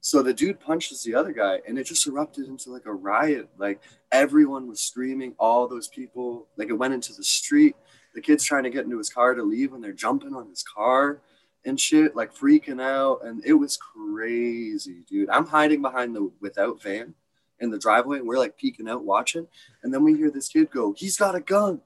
[0.00, 3.48] so the dude punches the other guy, and it just erupted into like a riot.
[3.58, 3.80] Like
[4.12, 5.34] everyone was screaming.
[5.40, 7.74] All those people, like it went into the street.
[8.14, 10.62] The kid's trying to get into his car to leave, and they're jumping on his
[10.62, 11.20] car
[11.66, 13.24] and shit, like freaking out.
[13.24, 15.28] And it was crazy, dude.
[15.28, 17.14] I'm hiding behind the without van
[17.58, 19.46] in the driveway, and we're like peeking out watching.
[19.82, 21.82] And then we hear this kid go, "He's got a gun."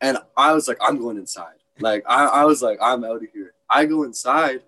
[0.00, 1.54] And I was like, I'm going inside.
[1.78, 3.54] Like I, I was like, I'm out of here.
[3.70, 4.62] I go inside.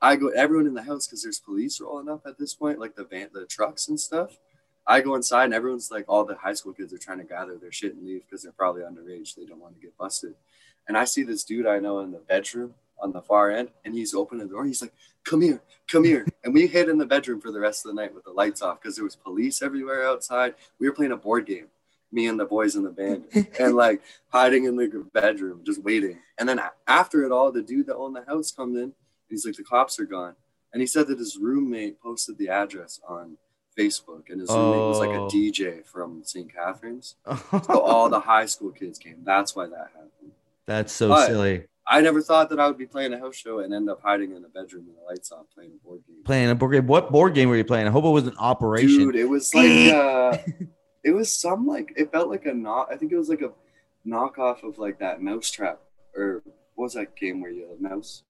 [0.00, 2.96] I go everyone in the house because there's police rolling up at this point, like
[2.96, 4.38] the van, the trucks and stuff.
[4.84, 7.56] I go inside and everyone's like, all the high school kids are trying to gather
[7.56, 9.36] their shit and leave because they're probably underage.
[9.36, 10.34] They don't want to get busted.
[10.88, 13.94] And I see this dude I know in the bedroom on the far end, and
[13.94, 14.64] he's opening the door.
[14.64, 15.60] He's like, "Come here,
[15.90, 18.24] come here." And we hid in the bedroom for the rest of the night with
[18.24, 20.54] the lights off because there was police everywhere outside.
[20.80, 21.66] We were playing a board game,
[22.10, 23.24] me and the boys in the band,
[23.60, 26.18] and like hiding in the bedroom, just waiting.
[26.38, 28.82] And then after it all, the dude that owned the house comes in.
[28.82, 28.92] And
[29.30, 30.34] he's like, "The cops are gone,"
[30.72, 33.36] and he said that his roommate posted the address on
[33.78, 35.28] Facebook, and his roommate was like a Oh.
[35.28, 36.52] DJ from St.
[36.52, 37.14] Catharines.
[37.66, 39.18] So all the high school kids came.
[39.24, 40.32] That's why that happened.
[40.66, 41.64] That's so But- silly.
[41.86, 44.36] I never thought that I would be playing a house show and end up hiding
[44.36, 46.22] in a bedroom with the lights off playing a board game.
[46.24, 46.86] Playing a board game.
[46.86, 47.86] What board game were you playing?
[47.86, 48.98] I hope it was an operation.
[48.98, 50.38] Dude, it was like uh
[51.04, 53.50] it was some like it felt like a knock I think it was like a
[54.06, 55.80] knockoff of like that mousetrap
[56.16, 56.42] or
[56.74, 58.22] what was that game where you had a mouse?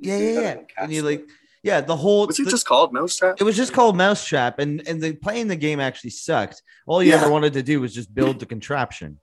[0.00, 0.54] yeah, yeah, yeah.
[0.54, 1.28] like, And you like,
[1.62, 2.26] yeah, the whole.
[2.28, 3.36] Was it the- just called Mousetrap?
[3.40, 6.62] It was just called Mousetrap, and and the playing the game actually sucked.
[6.86, 7.20] All you Yeah.
[7.20, 9.18] ever wanted to do was just build the contraption.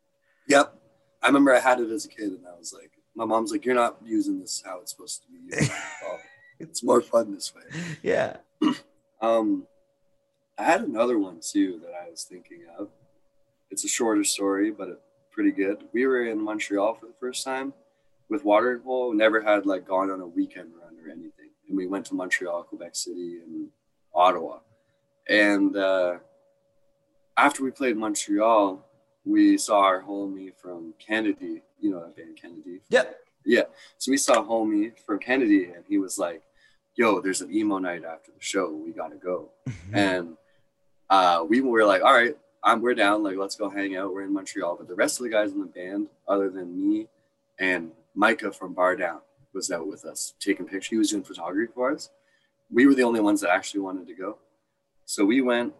[0.47, 0.73] Yep.
[1.23, 3.66] I remember I had it as a kid and I was like, my mom's like,
[3.66, 5.72] You're not using this how it's supposed to be used.
[6.06, 6.18] Oh,
[6.60, 7.64] it's more fun this way.
[8.02, 8.38] Yeah.
[9.20, 9.66] Um,
[10.60, 12.90] I had another one too that I was thinking of.
[13.72, 15.86] It's a shorter story, but pretty good.
[15.92, 17.74] We were in Montreal for the first time
[18.30, 19.12] with Watering Hole.
[19.16, 22.62] Never had like gone on a weekend run or anything, and we went to Montreal,
[22.62, 23.70] Quebec City, and
[24.14, 24.60] Ottawa.
[25.28, 26.18] And uh,
[27.36, 28.86] after we played Montreal,
[29.26, 31.64] we saw our homie from Kennedy.
[31.80, 32.82] You know that band Kennedy.
[32.90, 33.16] Yep.
[33.46, 33.63] Yeah.
[33.98, 36.42] So we saw homie from Kennedy, and he was like,
[36.96, 38.72] "Yo, there's an emo night after the show.
[38.72, 39.50] We gotta go."
[39.94, 40.38] and
[41.10, 43.24] uh, we were like, "All right, I'm we're down.
[43.24, 44.13] Like, let's go hang out.
[44.13, 47.08] We're in Montreal." But the rest of the guys in the band, other than me
[47.60, 49.20] and Micah from Bar Down,
[49.54, 50.90] was out with us taking pictures.
[50.90, 52.10] He was doing photography for us.
[52.72, 54.38] We were the only ones that actually wanted to go.
[55.06, 55.74] So we went,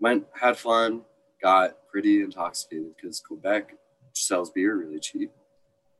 [0.00, 1.02] went, had fun,
[1.40, 3.76] got pretty intoxicated because Quebec
[4.12, 5.30] sells beer really cheap.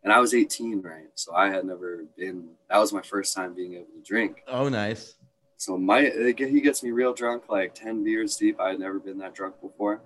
[0.05, 1.09] And I was 18, right?
[1.15, 4.43] So I had never been, that was my first time being able to drink.
[4.49, 5.15] Oh, nice.
[5.57, 8.59] So my he gets me real drunk, like 10 beers deep.
[8.61, 10.01] I had never been that drunk before.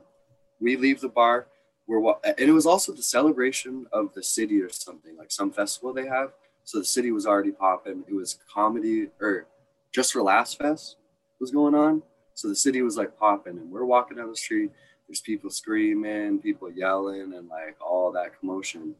[0.60, 1.46] We leave the bar.
[1.86, 5.94] We're and it was also the celebration of the city or something, like some festival
[5.94, 6.32] they have.
[6.64, 8.04] So the city was already popping.
[8.06, 9.46] It was comedy or
[9.92, 10.96] Just for Laughs Fest
[11.40, 12.02] was going on.
[12.34, 14.70] So the city was like popping, and we're walking down the street.
[15.08, 18.94] There's people screaming, people yelling, and like all that commotion.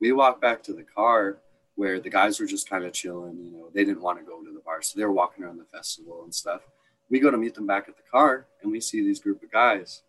[0.00, 1.38] We walk back to the car
[1.74, 3.36] where the guys were just kind of chilling.
[3.38, 5.58] You know, they didn't want to go to the bar, so they were walking around
[5.58, 6.62] the festival and stuff.
[7.10, 9.50] We go to meet them back at the car, and we see these group of
[9.50, 10.02] guys,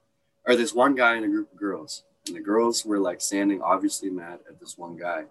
[0.45, 3.61] or this one guy and a group of girls, and the girls were like standing,
[3.61, 5.25] obviously mad at this one guy.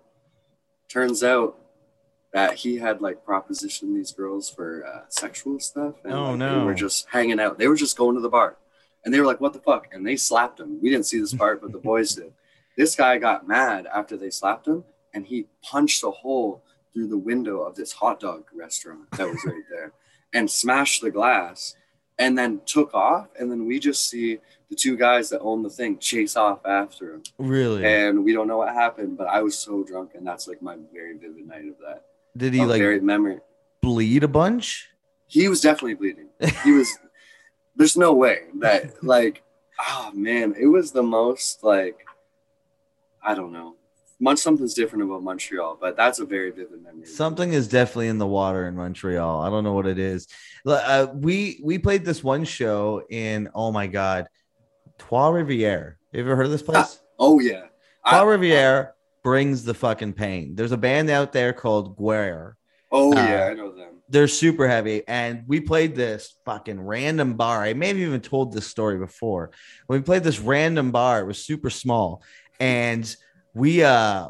[0.88, 1.59] Turns out
[2.33, 6.59] that he had like propositioned these girls for uh, sexual stuff, and Oh, like, no.
[6.61, 7.59] they were just hanging out.
[7.59, 8.57] They were just going to the bar,
[9.05, 10.81] and they were like, "What the fuck?" And they slapped him.
[10.81, 12.33] We didn't see this part, but the boys did.
[12.79, 16.62] This guy got mad after they slapped him, and he punched a hole
[16.95, 19.93] through the window of this hot dog restaurant that was right there,
[20.33, 21.75] and smashed the glass,
[22.21, 23.27] and then took off.
[23.38, 24.38] And then we just see
[24.71, 27.85] the two guys that own the thing chase off after him, Really?
[27.85, 29.19] and we don't know what happened.
[29.19, 32.05] But I was so drunk, and that's like my very vivid night of that.
[32.37, 33.41] Did he a like very memory.
[33.83, 34.88] bleed a bunch?
[35.27, 36.29] He was definitely bleeding.
[36.62, 36.88] He was.
[37.77, 39.43] there's no way that like,
[39.88, 41.99] oh man, it was the most like,
[43.22, 43.76] I don't know.
[44.20, 47.07] Much something's different about Montreal, but that's a very vivid memory.
[47.07, 49.40] Something is definitely in the water in Montreal.
[49.42, 50.26] I don't know what it is.
[50.66, 54.26] Uh, we we played this one show in oh my god,
[54.98, 55.94] Trois Rivières.
[56.12, 57.00] Have you ever heard of this place?
[57.18, 57.66] Oh yeah.
[58.09, 58.90] Trois Rivières
[59.22, 60.54] brings the fucking pain.
[60.57, 62.57] There's a band out there called Guerre.
[62.90, 64.02] Oh uh, yeah, I know them.
[64.09, 67.62] They're super heavy, and we played this fucking random bar.
[67.62, 69.50] I may have even told this story before.
[69.87, 72.22] When we played this random bar, it was super small,
[72.61, 73.16] and
[73.55, 74.29] we uh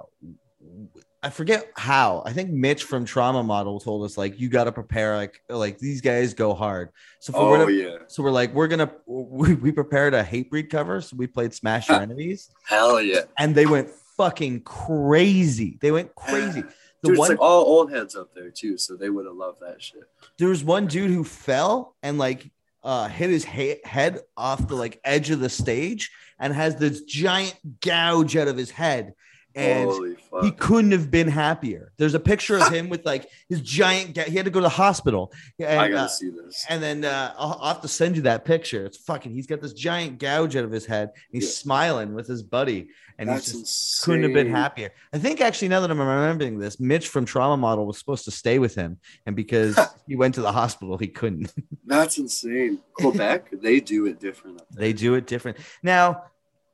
[1.21, 2.23] I forget how.
[2.25, 5.79] I think Mitch from Trauma Model told us like you got to prepare like like
[5.79, 6.91] these guys go hard.
[7.19, 7.97] So for Oh whatever, yeah.
[8.07, 11.01] so we're like we're gonna we, we prepared a Hatebreed cover.
[11.01, 13.23] So we played Smash Your Enemies, Hell yeah.
[13.37, 15.77] and they went fucking crazy.
[15.81, 16.63] They went crazy.
[17.03, 19.35] The Dude, one it's like all old heads up there too, so they would have
[19.37, 20.03] loved that shit.
[20.39, 22.51] there was one dude who fell and like
[22.83, 27.03] uh hit his he- head off the like edge of the stage and has this
[27.03, 29.13] giant gouge out of his head
[29.59, 34.15] and he couldn't have been happier there's a picture of him with like his giant
[34.15, 36.65] ga- he had to go to the hospital and, I gotta uh, see this.
[36.69, 38.87] and then uh, I'll, I'll have to send you that picture.
[38.87, 39.33] It's fucking.
[39.33, 41.09] He's got this giant gouge out of his head.
[41.11, 41.51] And he's Yeah.
[41.63, 44.05] smiling with his buddy, and That's he's just insane.
[44.05, 44.91] couldn't have been happier.
[45.13, 48.31] I think actually now that I'm remembering this, Mitch from Trauma Model was supposed to
[48.31, 51.53] stay with him, and because he went to the hospital, he couldn't.
[51.87, 52.79] That's insane.
[52.95, 54.63] Quebec, they do it different.
[54.75, 55.59] They do it different.
[55.83, 56.25] Now,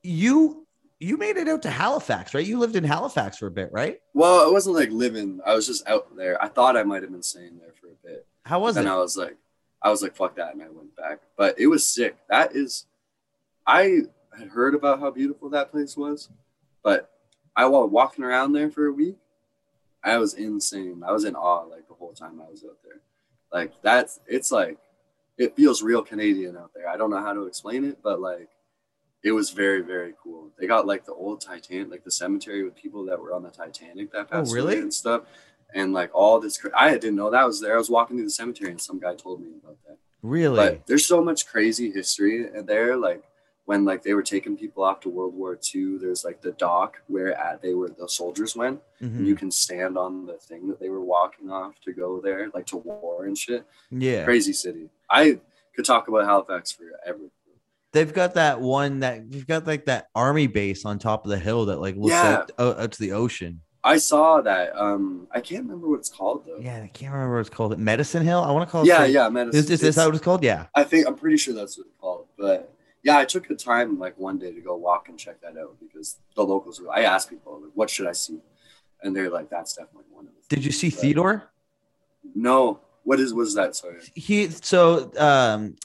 [0.03, 0.64] you
[0.99, 2.45] you made it out to Halifax, right?
[2.45, 3.99] You lived in Halifax for a bit, right?
[4.13, 5.41] Well, it wasn't like living.
[5.45, 6.41] I was just out there.
[6.41, 8.25] I thought I might have been staying there for a bit.
[8.43, 8.91] How was and it?
[8.91, 9.37] I was like,
[9.81, 11.19] I was like, fuck that, and I went back.
[11.37, 12.17] But it was sick.
[12.29, 12.85] That is,
[13.67, 14.03] I
[14.37, 16.29] had heard about how beautiful that place was,
[16.83, 17.11] but
[17.55, 19.17] I was walking around there for a week.
[20.03, 21.03] I was insane.
[21.05, 23.01] I was in awe like the whole time I was out there.
[23.51, 24.77] Like that's, it's like,
[25.37, 26.87] it feels real Canadian out there.
[26.87, 28.49] I don't know how to explain it, but like,
[29.27, 30.41] it was very very cool.
[30.57, 33.49] They got like the old Titanic, like the cemetery with people that were on the
[33.61, 34.73] Titanic that Oh, passed really?
[34.75, 35.21] away and stuff.
[35.73, 36.57] and like all this.
[36.59, 37.75] cra- I didn't know that was there.
[37.75, 39.97] I was walking through the cemetery, and some guy told me about that.
[40.21, 40.55] Really?
[40.55, 42.35] But there's so much crazy history
[42.71, 42.95] there.
[42.95, 43.23] Like
[43.65, 46.91] when like they were taking people off to World War II, there's like the dock
[47.07, 48.79] where at they were the soldiers went.
[49.01, 49.15] Mhm.
[49.17, 52.41] And you can stand on the thing that they were walking off to go there,
[52.53, 53.65] like to war and shit.
[53.91, 54.23] yeah.
[54.23, 54.85] Crazy city.
[55.09, 55.39] I
[55.75, 57.25] could talk about Halifax forever.
[57.95, 61.39] They've got that one that you've got like that army base on top of the
[61.39, 62.23] hill that like looks Yeah.
[62.39, 63.61] out, out, out to the ocean.
[63.85, 64.75] I saw that.
[64.75, 66.57] Um, I can't remember what it's called though.
[66.59, 67.77] Yeah, I can't remember what it's called.
[67.79, 68.41] Medicine Hill.
[68.41, 68.87] I want to call it.
[68.87, 69.29] yeah, like- yeah.
[69.29, 70.43] Man, Is, is this how it's called?
[70.43, 70.65] Yeah.
[70.75, 72.27] I think I'm pretty sure that's what it's called.
[72.37, 72.73] But
[73.03, 75.77] yeah, I took the time like one day to go walk and check that out
[75.79, 76.91] because the locals were.
[76.91, 78.39] I asked people like, "What should I see?"
[79.03, 81.49] And they're like, "That's definitely one of them." Did you see But- Theodore?
[82.33, 82.81] No.
[83.03, 83.75] What is was that?
[83.75, 83.99] Sorry.
[84.15, 85.75] He so um,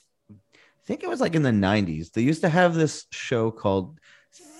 [0.90, 2.12] think it was like in the '90s.
[2.12, 3.98] They used to have this show called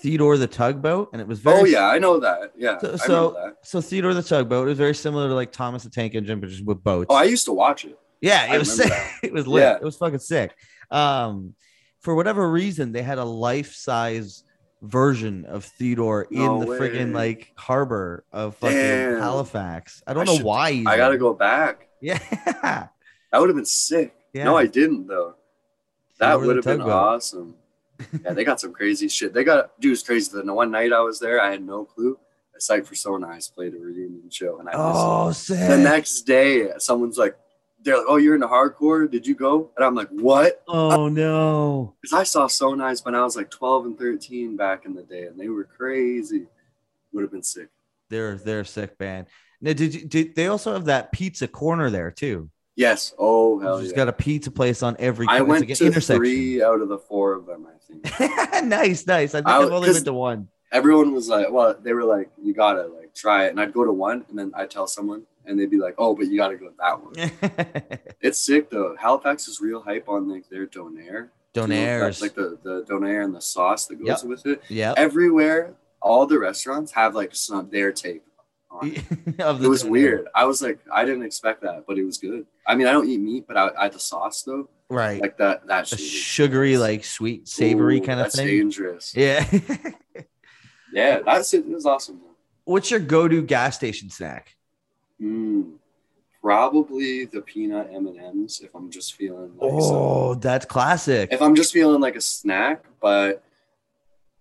[0.03, 2.53] Theodore the Tugboat, and it was very Oh yeah, I know that.
[2.57, 3.57] Yeah, So- so- that.
[3.63, 6.65] So Theodore the Tugboat was very similar to like Thomas the Tank Engine, but just
[6.65, 7.09] with boats.
[7.11, 7.99] Oh, I used to watch it.
[8.21, 8.89] yeah, I it was sick.
[8.89, 9.11] that.
[9.23, 9.63] It was lit.
[9.63, 9.75] Yeah.
[9.77, 10.55] It was fucking sick.
[10.91, 11.55] Um,
[12.01, 14.43] for whatever reason, they had a life size
[14.83, 19.19] version of Theodore No in the friggin' like harbor of fucking Damn.
[19.21, 20.03] Halifax.
[20.07, 20.73] I don't I know should- why.
[20.73, 21.89] he's I gotta go back.
[22.03, 22.19] Yeah.
[22.63, 22.91] That
[23.39, 24.15] would have been sick.
[24.33, 24.45] Yeah.
[24.45, 25.35] No, I didn't though.
[26.21, 26.95] That would have been Tugboat.
[26.95, 27.55] awesome.
[28.25, 29.35] yeah, they got some crazy shit.
[29.35, 30.31] They got dude, it's crazy.
[30.33, 32.19] The one night I was there, I had no clue.
[32.57, 34.73] A Sight for So Nice played a reunion show, and I.
[34.75, 35.59] Oh, sick.
[35.69, 37.37] the next day someone's like
[37.83, 41.95] they're like oh you're into hardcore did you go and i'm like what oh no.
[42.03, 45.03] because i saw so nice when i was like 12 and 13 back in the
[45.03, 46.47] day and they were crazy
[47.15, 47.69] would have been sick
[48.11, 49.29] They're they're a sick band.
[49.63, 52.51] Now, did you did they also have that pizza corner there too?
[52.81, 55.27] Yes oh hell She's yeah got a pizza place on every.
[55.29, 59.35] i went like to three out of the four of them i think nice, nice.
[59.35, 60.49] I think I- I've only been to one.
[60.73, 63.85] everyone was like well they were like you gotta like try it and i'd go
[63.85, 66.57] to one and then i'd tell someone and they'd be like oh but you gotta
[66.57, 67.15] go to that one
[68.21, 72.59] it's sick though halifax is real hype on like their donair You know, like the
[72.63, 74.25] the donair and the sauce that goes Yep.
[74.33, 74.95] with it yeah.
[74.97, 78.23] everywhere, all the restaurants have like some their take
[78.83, 79.69] it.
[79.69, 80.29] was weird.
[80.35, 82.47] I was like, I didn't expect that, but it was good.
[82.67, 85.21] I mean, I don't eat meat, but I, I had the sauce though, Right.
[85.21, 85.67] like that.
[85.67, 88.47] That sugary, like sweet, savory Ooh, kind of that's thing.
[88.47, 89.15] dangerous.
[89.17, 89.45] Yeah.
[90.93, 91.59] Yeah, that's it.
[91.67, 92.21] It was awesome.
[92.65, 94.57] What's your go-to gas station snack?
[95.23, 95.75] Mm,
[96.43, 101.29] probably the peanut M and M's if I'm just feeling like some- Oh, that's classic.
[101.33, 103.45] if I'm just feeling like a snack, but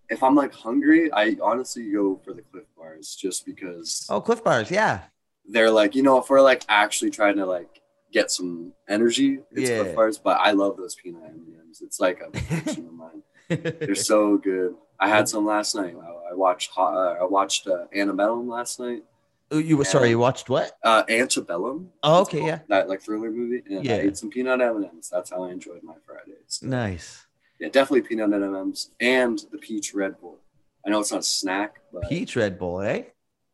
[0.09, 4.43] if I'm like hungry, I honestly go for the Clif Bars just because Oh, Clif
[4.43, 4.69] Bars.
[4.71, 5.01] Yeah.
[5.47, 7.81] they're like, you know, if we're like actually trying to like
[8.11, 9.81] get some energy, it's Yeah.
[9.83, 10.17] Clif Bars.
[10.17, 11.81] But I love those peanut M&Ms.
[11.81, 13.21] It's like a addiction of mine.
[13.49, 14.75] They're so good.
[14.99, 15.95] I had some last night.
[16.01, 19.03] I, I watched Hot- uh, I watched uh, Annabellum last night.
[19.51, 20.09] Oh, you were sorry.
[20.09, 20.73] You watched what?
[20.83, 21.89] Uh, Antebellum.
[22.03, 22.59] Oh, okay, yeah.
[22.67, 23.63] That like thriller movie.
[23.67, 23.95] And Yeah.
[23.95, 25.09] I ate some peanut M&Ms.
[25.11, 26.59] That's how I enjoyed my Fridays.
[26.61, 27.25] Nice.
[27.59, 30.39] Yeah, definitely peanut M&Ms and the peach Red Bull.
[30.85, 33.03] I know it's not a snack, but Peach Red Bull, eh?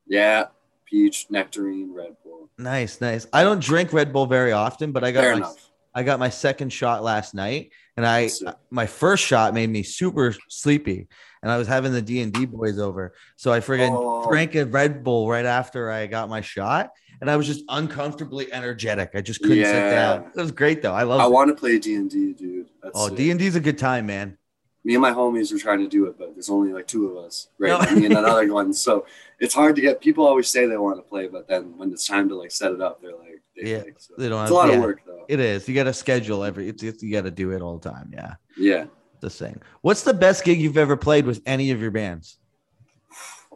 [0.07, 0.45] yeah,
[0.85, 2.49] peach nectarine Red Bull.
[2.57, 3.25] Nice, nice.
[3.33, 5.71] I don't drink Red Bull very often, but I got Fair my, enough.
[5.93, 8.29] I got my second shot last night, and I
[8.69, 11.07] my first shot made me super sleepy,
[11.45, 14.27] and I was having the D and D boys over, so I friggin' Oh.
[14.27, 16.89] drank a Red Bull right after I got my shot,
[17.21, 19.11] and I was just uncomfortably energetic.
[19.13, 20.31] I just couldn't sit down.
[20.35, 20.93] It was great though.
[20.93, 21.21] I love.
[21.21, 22.67] I want to play D and D, dude.
[22.81, 23.09] That's Oh.
[23.15, 24.39] D and D's a good time, man.
[24.83, 27.23] Me and my homies were trying to do it, but there's only like two of
[27.23, 27.69] us, right?
[27.91, 27.95] No.
[27.95, 28.73] Me and another one.
[28.73, 29.05] So
[29.39, 30.01] it's hard to get.
[30.01, 32.71] People always say they want to play, but then when it's time to like set
[32.71, 34.13] it up, they're like, they Yeah, like, so.
[34.17, 34.75] they don't It's have- a lot yeah.
[34.77, 35.25] of work though.
[35.27, 35.67] It is.
[35.69, 36.69] You got to schedule every.
[36.69, 38.11] It's, it's you got to do it all the time.
[38.13, 38.85] Yeah, Yeah.
[39.25, 39.59] The thing.
[39.81, 42.37] What's the best gig you've ever played with any of your bands?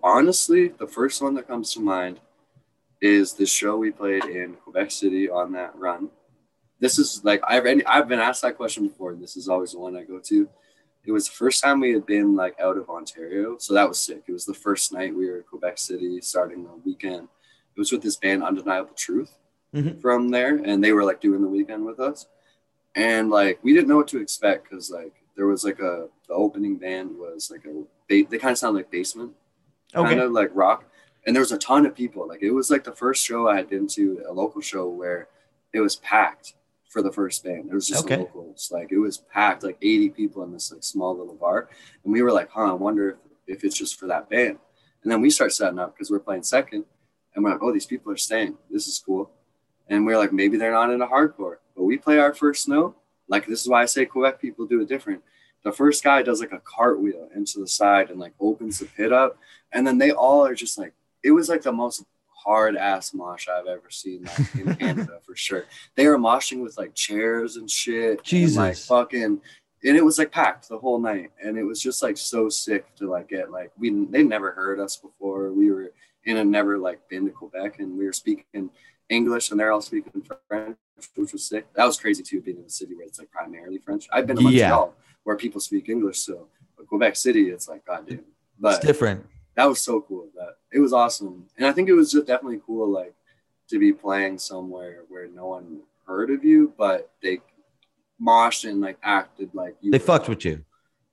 [0.02, 2.20] Honestly, the first one that comes to mind
[3.02, 6.10] is the show we played in Quebec City on that run.
[6.80, 9.12] This is like I've I've been asked that question before.
[9.12, 10.50] and This is always the one I go to.
[11.06, 14.00] It was the first time we had been like out of Ontario, so that was
[14.00, 14.24] sick.
[14.28, 17.28] It was the first night we were in Quebec City, starting the weekend.
[17.76, 19.34] It was with this band Undeniable Truth
[19.76, 20.02] Mhm.
[20.02, 22.26] from there, and they were like doing the weekend with us.
[22.96, 26.34] And like we didn't know what to expect because like there was like a the
[26.34, 29.32] opening band was like a they, they kind of sound like basement
[29.96, 30.10] Okay.
[30.10, 30.84] kind of like rock.
[31.26, 32.28] And there was a ton of people.
[32.28, 35.30] Like it was like the first show I had been to, a local show where
[35.74, 36.56] it was packed
[36.90, 37.70] for the first band.
[37.72, 38.18] It was just Okay.
[38.18, 38.70] locals.
[38.72, 41.70] Like it was packed, like 80 people in this like small little bar.
[42.04, 43.18] And we were like, huh, I wonder if,
[43.58, 44.60] if it's just for that band.
[45.04, 46.84] And then we start setting up because we're playing second.
[47.34, 48.58] And we're like, oh, these people are staying.
[48.70, 49.32] This is cool.
[49.88, 51.58] And we're like, maybe they're not into hardcore.
[51.76, 52.96] But we play our first note.
[53.30, 55.24] Like this is why I say Quebec people do it different.
[55.64, 59.14] The first guy does like a cartwheel into the side and like opens the pit
[59.14, 59.38] up
[59.72, 62.04] and then they all are just like it was like the most
[62.34, 65.66] hard ass mosh I've ever seen like, in Canada for sure.
[65.96, 68.22] They were moshing with like chairs and shit.
[68.32, 68.88] And, like Jesus.
[68.88, 69.42] fucking
[69.84, 71.32] and it was like packed the whole night.
[71.44, 74.80] And it was just like so sick to like get like we they never heard
[74.80, 75.52] us before.
[75.52, 75.92] We were
[76.26, 78.70] in a never like been to Quebec and we were speaking
[79.10, 80.78] English and they're all speaking French,
[81.16, 81.66] which was sick.
[81.74, 84.08] That was crazy too, being in a city where it's like primarily French.
[84.12, 84.70] I've been to Yeah.
[84.70, 86.48] Montreal where people speak English, so
[86.78, 88.24] but Quebec City, it's like goddamn.
[88.60, 89.26] But it's different.
[89.56, 90.28] that was so cool.
[90.36, 93.14] That it was awesome, and I think it was just definitely cool, like
[93.70, 97.40] to be playing somewhere where no one heard of you, but they
[98.22, 99.92] moshed and like acted like you.
[99.92, 100.64] They fucked with you.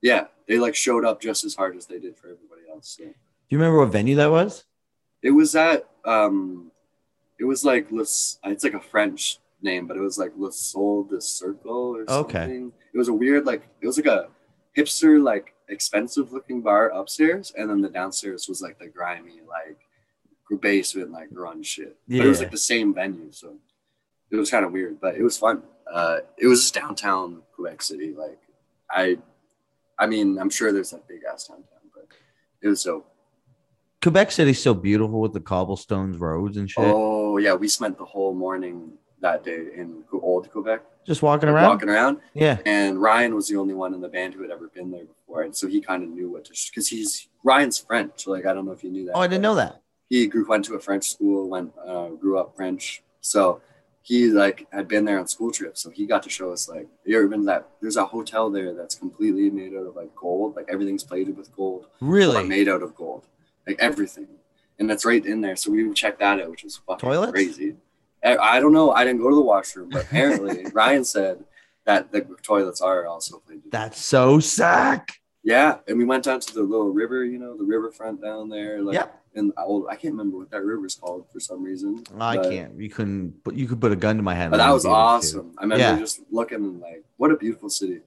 [0.03, 2.97] Yeah, they like showed up just as hard as they did for everybody else.
[2.99, 3.11] So Do
[3.51, 4.65] you remember what venue that was?
[5.23, 6.71] it was at um,
[7.39, 11.21] it was like it's like a French name, but it was like Le Sol de
[11.21, 12.33] Circle or Okay.
[12.33, 12.73] something.
[12.95, 14.29] It was a weird like it was like a
[14.77, 19.79] hipster like expensive looking bar upstairs, and then the downstairs was like the grimy like
[20.61, 21.97] basement like grunge shit.
[22.09, 23.57] But it was like the same venue, so
[24.31, 25.63] it was kind of weird, but it was fun.
[25.93, 28.15] Uh, it was just downtown Quebec City.
[28.17, 28.39] Like
[28.91, 29.19] I,
[29.99, 32.07] I mean, I'm sure there's that big ass downtown, but
[32.63, 33.05] it was so.
[34.03, 36.85] Quebec City's so beautiful with the cobblestones roads and shit.
[36.85, 41.69] Oh yeah, we spent the whole morning that day in old Quebec, Just walking around.
[41.71, 42.19] walking around.
[42.35, 42.59] Yeah.
[42.67, 45.43] And Ryan was the only one in the band who had ever been there before,
[45.43, 48.27] and so he kind of knew what to because he's Ryan's French.
[48.27, 49.13] Like I don't know if you knew that.
[49.15, 49.81] Oh, I didn't know that.
[50.09, 53.61] He grew went to a French school, went uh, grew up French, so
[54.03, 55.81] he like had been there on school trips.
[55.83, 57.69] So he got to show us like you ever been that?
[57.81, 61.55] There's a hotel there that's completely made out of like gold, like everything's plated with
[61.57, 62.45] gold Really?
[62.47, 63.25] made out of gold,
[63.67, 64.29] like everything,
[64.79, 65.57] and that's right in there.
[65.57, 67.33] So we checked that out, which was fucking Toilets?
[67.33, 67.75] crazy.
[68.27, 68.91] I, I don't know.
[68.91, 71.45] I didn't go to the washroom, but apparently Ryan said
[71.85, 73.71] that the toilets are also plated.
[73.71, 75.21] That's so sick.
[75.45, 78.83] yeah, and we went down to the little river, you know, the riverfront down there,
[78.83, 79.23] like Yep.
[79.35, 79.87] the old.
[79.89, 82.03] I can't remember what that river's called for some reason.
[82.19, 82.79] I but- can't.
[82.81, 83.45] You couldn't.
[83.45, 84.51] But you could put a gun to my head.
[84.51, 85.53] But that was awesome.
[85.59, 85.99] I remember Yeah.
[85.99, 88.01] just looking and like, what a beautiful city.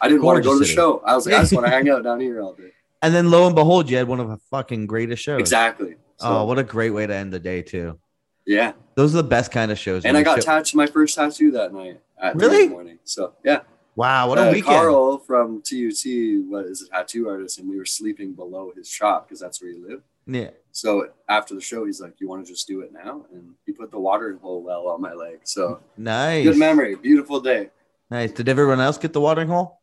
[0.00, 0.74] I didn't want to go to the city.
[0.76, 1.00] show.
[1.06, 2.72] I was like, I just want to hang out down here all day.
[3.02, 5.40] And then lo and behold, you had one of the fucking greatest shows.
[5.40, 5.96] Exactly.
[6.16, 7.98] So, Oh, what a great way to end the day too.
[8.46, 8.72] Yeah.
[8.94, 10.04] Those are the best kind of shows.
[10.04, 12.64] And I got show- tattooed my first tattoo that night at Really?
[12.66, 12.98] the morning.
[13.04, 13.60] So yeah.
[13.94, 14.64] Wow, what a Uh, weekend!
[14.64, 16.04] Carl from TUT
[16.48, 19.70] what is a tattoo artist, and we were sleeping below his shop because that's where
[19.70, 20.02] he lived.
[20.26, 20.50] Yeah.
[20.70, 23.72] So after the show, he's like, "You want to just do it now?" And he
[23.72, 25.40] put the watering hole well on my leg.
[25.44, 26.44] So Nice.
[26.44, 27.68] good memory, beautiful day.
[28.10, 28.32] Nice.
[28.32, 29.80] Did everyone else get the watering hole?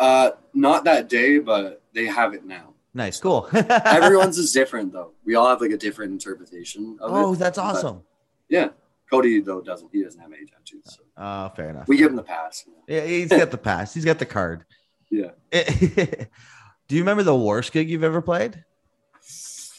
[0.00, 2.73] Uh, not that day, but they have it now.
[2.94, 3.18] Nice.
[3.20, 3.48] Cool.
[3.52, 5.12] Everyone's is different though.
[5.24, 7.14] We all have like a different interpretation of it.
[7.14, 8.02] Oh, that's awesome.
[8.48, 8.68] Yeah,
[9.10, 9.90] Cody though doesn't.
[9.92, 10.82] He doesn't have any tattoos.
[10.84, 11.88] So Oh, fair enough.
[11.88, 12.64] we give him the pass.
[12.86, 13.92] Yeah, he's got the pass.
[13.94, 14.64] He's got the card.
[15.10, 15.30] Yeah.
[15.52, 18.64] Do you remember the worst gig you've ever played?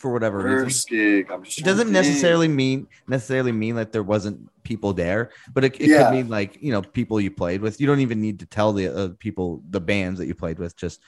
[0.06, 0.66] For whatever reason.
[0.68, 1.32] First gig.
[1.32, 1.58] I'm just.
[1.58, 6.04] It doesn't necessarily mean necessarily mean that there wasn't people there, but it, it Yeah.
[6.04, 7.82] could mean like you know people you played with.
[7.82, 10.76] You don't even need to tell the uh, people the bands that you played with.
[10.78, 11.02] Just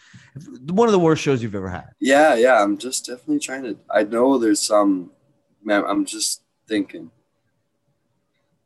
[0.66, 1.92] one of the worst shows you've ever had.
[2.00, 2.60] Yeah, yeah.
[2.64, 3.78] I'm just definitely trying to.
[3.92, 5.12] I know there's some.
[5.64, 7.12] Man, I'm just thinking.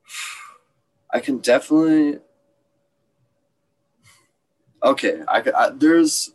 [1.14, 2.20] I can definitely.
[4.82, 5.44] Okay, I.
[5.58, 6.32] I, there's.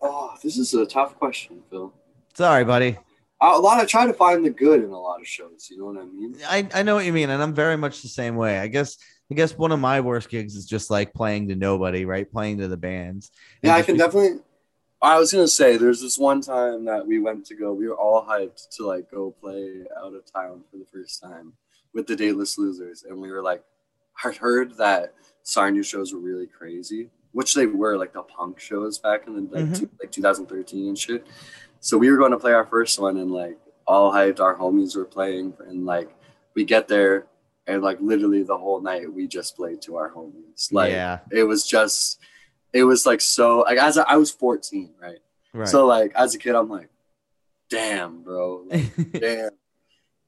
[0.00, 1.92] Oh, this is a tough question, Phil.
[2.34, 2.96] Sorry, buddy.
[3.40, 3.78] A lot.
[3.80, 5.68] I try to find the good in a lot of shows.
[5.70, 6.36] You know what I mean?
[6.48, 8.58] I, I know what you mean, and I'm very much the same way.
[8.60, 8.96] I guess
[9.30, 12.30] I guess one of my worst gigs is just like playing to nobody, right?
[12.30, 13.30] Playing to the bands.
[13.62, 14.40] And Yeah, I can be- definitely.
[15.00, 17.72] I was gonna say, there's this one time that we went to go.
[17.72, 21.54] We were all hyped to like go play out of town for the first time
[21.92, 23.64] with the Dateless Losers, and we were like,
[24.24, 28.98] I heard that Sarnia shows were really crazy, which they were, like the punk shows
[28.98, 29.78] back in the like, Mhm.
[29.80, 31.26] two, like 2013 and shit.
[31.82, 34.96] So we were going to play our first one, and like all hyped, our homies
[34.96, 36.08] were playing, and like
[36.54, 37.26] we get there,
[37.66, 40.72] and like literally the whole night we just played to our homies.
[40.72, 42.18] Like yeah, it was just
[42.72, 45.18] it was like so like as a, I was 14 right?
[45.52, 45.68] right.
[45.68, 46.88] so like as a kid i'm like
[47.68, 49.50] damn bro like, damn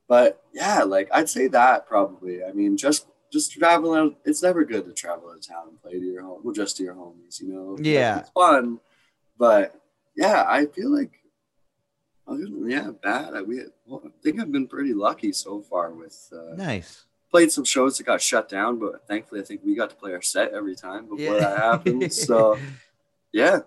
[0.09, 4.85] but yeah like i'd say that probably i mean just just traveling it's never good
[4.85, 7.41] to travel out of town and play to your home well just to your homies
[7.41, 8.19] you know Like, Yeah.
[8.21, 8.79] it's fun
[9.39, 9.81] but
[10.17, 11.13] yeah i feel like
[12.67, 16.55] yeah bad i, we, well, I think i've been pretty lucky so far with uh,
[16.57, 17.05] nice.
[17.35, 20.13] played some shows that got shut down, but thankfully, I think we got to play
[20.13, 22.13] our set every time before that happened.
[22.13, 22.57] So,
[23.33, 23.61] yeah,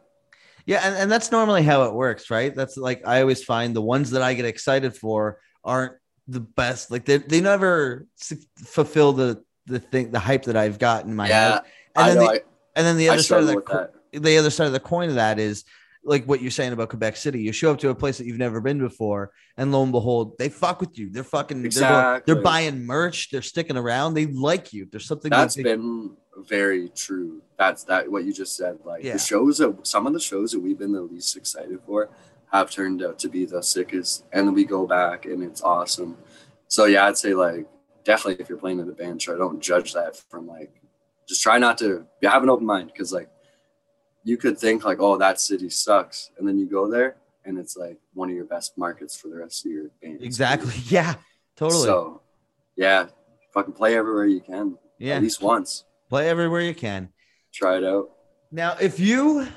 [0.65, 2.55] Yeah, and, and that's normally how it works, right?
[2.55, 5.95] That's like I always find the ones that I get excited for aren't
[6.29, 6.91] the best.
[6.91, 8.07] Like they, they never
[8.55, 11.51] fulfill the the thing the hype that I've got in my yeah.
[11.51, 11.61] head.
[11.95, 12.23] And I then know.
[12.23, 12.41] the I,
[12.77, 15.15] and then the other side of the co- the other side of the coin of
[15.15, 15.65] that is
[16.03, 17.41] like what you're saying about Quebec City.
[17.41, 20.37] You show up to a place that you've never been before, and lo and behold,
[20.37, 21.09] they fuck with you.
[21.11, 22.33] They're fucking they're, Exactly.
[22.33, 23.29] they're buying merch.
[23.29, 24.13] They're sticking around.
[24.13, 24.87] They like you.
[24.91, 26.15] There's something That's that they- been
[26.47, 27.41] very true.
[27.57, 28.77] That's that what you just said.
[28.85, 29.13] Like Yeah.
[29.13, 32.09] the shows that some of the shows that we've been the least excited for
[32.53, 36.15] have turned out to be the sickest, and we go back and it's awesome.
[36.67, 37.67] So yeah, I'd say like
[38.05, 40.71] definitely if you're playing in a band show, don't judge that from like
[41.27, 43.29] just try not to have an open mind because like
[44.27, 47.15] you could think like oh that city sucks, and then you go there
[47.45, 50.21] and it's like one of your best markets for the rest of your band.
[50.21, 50.73] exactly.
[50.87, 51.15] Yeah,
[51.55, 51.85] totally.
[51.85, 52.21] So
[52.75, 53.07] yeah,
[53.53, 54.77] fucking play everywhere you can.
[54.99, 55.85] yeah, At least once.
[56.09, 57.09] play everywhere you can.
[57.53, 58.09] Try it out.
[58.51, 59.47] Now, if you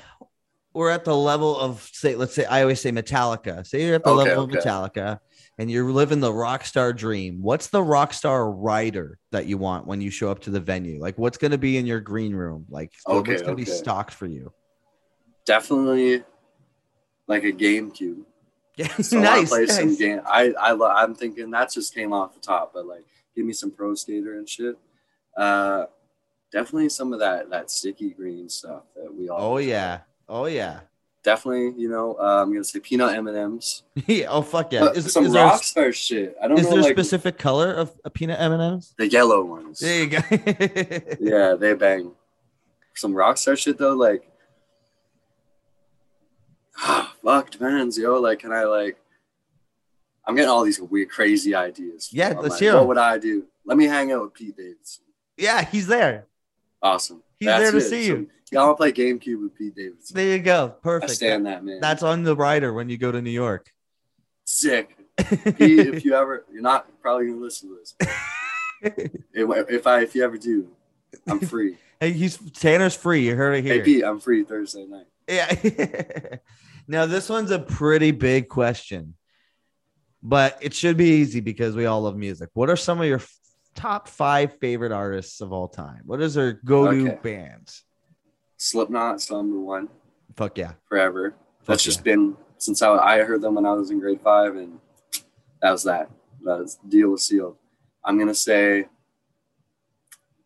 [0.73, 3.67] were at the level of say, let's say I always say Metallica.
[3.67, 4.57] Say you're at the Okay, level okay.
[4.57, 5.19] of Metallica
[5.57, 7.41] and you're living the rock star dream.
[7.41, 10.99] What's the rock star rider that you want when you show up to the venue?
[11.01, 12.65] Like what's gonna be in your green room?
[12.69, 14.53] Like Okay, what's gonna be stocked for you?
[15.45, 16.23] Definitely
[17.27, 18.23] like a GameCube.
[18.77, 19.49] Yeah, So I wanna nice.
[19.49, 20.21] play some game.
[20.25, 23.53] I I lo- I'm thinking that just came off the top, but like give me
[23.53, 24.77] some Pro Skater and shit.
[25.35, 25.85] Uh,
[26.51, 29.53] definitely some of that that sticky green stuff that we all.
[29.53, 30.01] Oh yeah.
[30.27, 30.81] Oh yeah.
[31.23, 33.83] Definitely, you know, uh, I'm gonna say peanut M and M's.
[34.07, 34.25] yeah.
[34.29, 34.89] Oh fuck yeah.
[34.91, 36.35] Is, some is there, rockstar shit.
[36.41, 38.95] I don't is know, there a like specific color of a peanut M&Ms?
[38.97, 39.79] the yellow ones.
[39.79, 40.19] There you go.
[41.19, 42.11] yeah, they bang.
[42.95, 44.30] Some rockstar shit though, like
[46.81, 48.19] Ah, fuck depends, yo.
[48.19, 48.97] Like, can I like?
[50.25, 52.09] I'm getting all these weird, crazy ideas.
[52.11, 53.45] Yeah, I'm let's like, hear What would I do?
[53.65, 55.03] Let me hang out with Pete Davidson.
[55.37, 56.25] yeah, he's there.
[56.81, 57.21] Awesome.
[57.39, 57.81] He's there to it.
[57.81, 58.29] see you.
[58.53, 60.15] want to play GameCube with Pete Davidson.
[60.15, 60.75] There you go.
[60.81, 61.11] Perfect.
[61.11, 61.79] I stand that man.
[61.79, 63.71] That's on the rider when you go to New York.
[64.45, 64.97] sick.
[65.17, 67.95] Pete, if you ever, you're not probably gonna listen to this.
[69.33, 70.69] if, I, if you ever do,
[71.27, 71.77] I'm free.
[71.99, 73.27] hey, he's Tanner's free.
[73.27, 73.75] You heard it here.
[73.75, 73.81] hey.
[73.81, 75.07] Pete, I'm free Thursday night.
[75.27, 76.37] Yeah.
[76.91, 79.15] now this one's a pretty big question,
[80.21, 82.49] but it should be easy because we all love music.
[82.53, 83.33] What are some of your f-
[83.75, 86.01] top five favorite artists of all time?
[86.05, 87.19] What is their go-to Okay.
[87.23, 87.83] bands?
[88.57, 89.87] Slipknot's number one.
[90.35, 90.73] Fuck yeah.
[90.87, 91.33] forever.
[91.65, 94.55] That's Fuck just been since I, I heard them when I was in grade five,
[94.55, 94.79] and
[95.61, 96.09] that was that.
[96.43, 97.55] That was deal was sealed.
[98.03, 98.87] I'm gonna say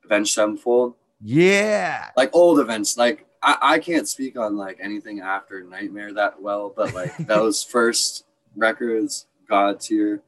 [0.04, 2.10] Avenged Sevenfold, Yeah.
[2.16, 2.98] like old events.
[2.98, 7.64] Like I, I can't speak on like anything after Nightmare that well, but like those
[7.64, 8.26] first
[8.56, 10.24] records, God tier.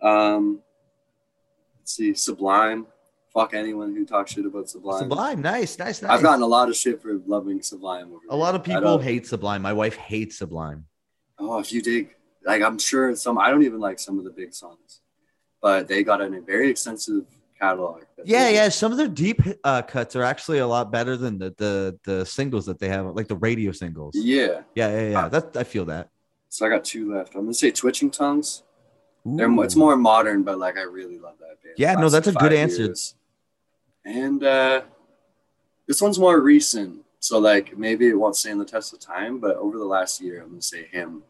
[0.00, 0.60] Um,
[1.78, 2.86] let's see, Sublime.
[3.34, 5.00] Fuck anyone who talks shit about Sublime.
[5.00, 5.42] Sublime.
[5.42, 6.10] Nice, nice, nice.
[6.10, 8.08] I've gotten a lot of shit for loving Sublime.
[8.08, 8.78] Over a lot of the years.
[8.78, 9.62] I people hate Sublime.
[9.62, 10.86] My wife hates Sublime.
[11.38, 12.14] Oh, if you dig,
[12.44, 13.38] like I'm sure some.
[13.38, 15.00] I don't even like some of the big songs,
[15.60, 17.24] but they got a very extensive
[17.62, 18.02] catalog.
[18.24, 18.68] Yeah, yeah.
[18.68, 22.26] Some of their deep uh, cuts are actually a lot better than the the the
[22.26, 24.14] singles that they have, like the radio singles.
[24.16, 24.62] yeah.
[24.74, 25.28] Yeah, yeah, yeah.
[25.28, 26.08] That I feel that.
[26.48, 27.34] So I got two left.
[27.34, 28.62] I'm gonna say Twitching Tongues.
[29.24, 31.76] They're it's more modern, but like I really love that band.
[31.78, 32.84] Yeah, no, that's a good answer.
[32.86, 33.14] years.
[34.04, 34.82] And uh
[35.86, 39.38] this one's more recent, so like maybe it won't stand the test of time.
[39.38, 41.22] But over the last year, I'm gonna say him.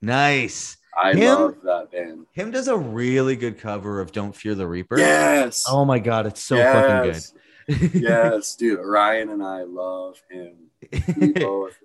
[0.00, 0.76] nice.
[1.00, 1.34] I Him?
[1.34, 2.26] love that band.
[2.32, 5.64] Him does a really good cover of "Don't Fear the Reaper." Yes.
[5.68, 7.32] Oh my god, it's so yes.
[7.68, 8.02] fucking good.
[8.02, 8.80] yes, dude.
[8.84, 10.54] Ryan and I love him.
[11.16, 11.78] We both.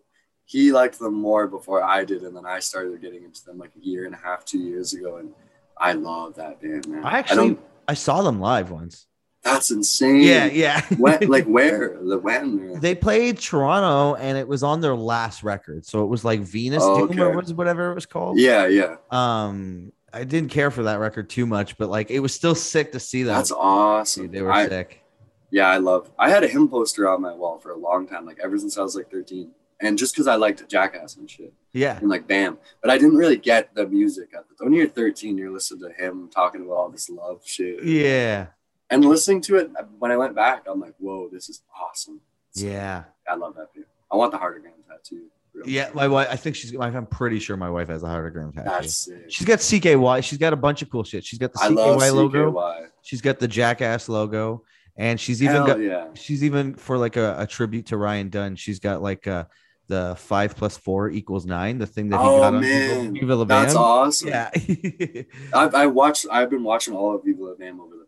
[0.45, 3.71] He liked them more before I did, and then I started getting into them like
[3.75, 5.33] a year and a half, two years ago, and
[5.77, 7.03] I love that band, man.
[7.03, 9.06] I actually don't- I saw them live once.
[9.51, 10.21] That's insane.
[10.23, 10.81] Yeah, yeah.
[10.97, 11.97] when, like where?
[12.01, 12.79] The when?
[12.79, 16.83] they played Toronto, and it was on their last record, so it was like Venus
[16.83, 17.35] Oh, Doom or okay.
[17.35, 18.39] was whatever it was called.
[18.39, 18.97] Yeah, yeah.
[19.11, 22.91] Um, I didn't care for that record too much, but like it was still sick
[22.93, 23.35] to see them.
[23.35, 24.23] That's awesome.
[24.23, 25.03] Dude, they were I, sick.
[25.51, 26.11] yeah, I love.
[26.17, 28.77] I had a him poster on my wall for a long time, like ever since
[28.77, 31.53] I was like 13, and just because I liked Jackass and shit.
[31.73, 31.97] Yeah.
[31.97, 32.57] and like bam.
[32.81, 36.61] But I didn't really get the music when you're 13, you're listening to him talking
[36.61, 37.83] about all this love shit.
[37.83, 38.47] Yeah.
[38.89, 42.21] And listening to it when I went back, I'm like, whoa, this is awesome.
[42.53, 43.03] Yeah.
[43.29, 43.85] I love that band.
[44.11, 45.25] I want the heartagram tattoo.
[45.53, 45.71] Really.
[45.73, 45.89] Yeah.
[45.93, 48.69] My wife, I think she's, I'm pretty sure my wife has a heartagram tattoo.
[48.69, 49.25] That's sick.
[49.29, 50.23] She's got CKY.
[50.23, 51.25] She's got a bunch of cool shit.
[51.25, 52.51] She's got the CKY logo.
[52.53, 52.87] CKY.
[53.01, 54.63] She's got the Jackass logo.
[54.95, 56.07] And she's even Hell got, yeah.
[56.15, 58.55] she's even for like a, a tribute to Ryan Dunn.
[58.55, 59.45] She's got like uh
[59.87, 63.19] the five plus four equals nine, the thing that he Oh got on man, Viva,
[63.19, 64.29] Viva La that's awesome.
[64.29, 64.49] Yeah.
[65.53, 66.25] I've I watched.
[66.31, 68.06] I've been watching all of Viva La Bam over the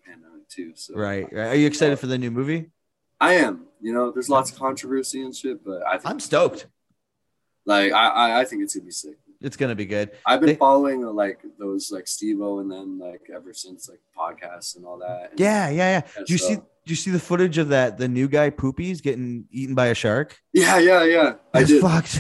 [0.50, 0.74] too.
[0.76, 1.28] So right.
[1.32, 1.47] right.
[1.47, 2.72] Are you excited for the new movie?
[3.22, 3.66] I am.
[3.82, 6.68] You know, there's lots of controversy and shit, but I I'm stoked.
[7.66, 9.18] like I I, I think it's gonna be sick.
[9.41, 10.12] It's gonna be good.
[10.26, 14.00] I've been They- following uh, like those like Steve-O and then like ever since like
[14.18, 15.32] podcasts and all that.
[15.32, 16.02] And- Yeah, yeah, yeah.
[16.18, 16.56] and Do you see?
[16.56, 17.97] Do you see the footage of that?
[18.00, 20.39] The new guy Poopies getting eaten by a shark.
[20.54, 21.34] Yeah, yeah, yeah.
[21.54, 21.82] I did.
[21.82, 22.20] fucked.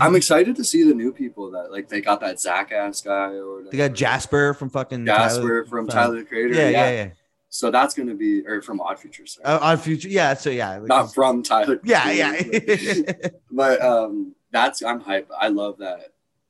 [0.00, 3.32] I'm excited to see the new people that like they got that Zach ass guy
[3.34, 3.70] or whatever.
[3.70, 6.54] they got Jasper from fucking Jasper Tyler- from Tyler the Creator.
[6.54, 7.10] Yeah, yeah, yeah.
[7.54, 9.44] So that's gonna be or from Odd Future, sorry.
[9.44, 10.32] Uh, Odd Future, yeah.
[10.32, 11.78] So yeah, Not from Tyler.
[11.84, 12.42] yeah, yeah.
[12.42, 15.28] but- But um, that's I'm hype.
[15.38, 16.00] I love that.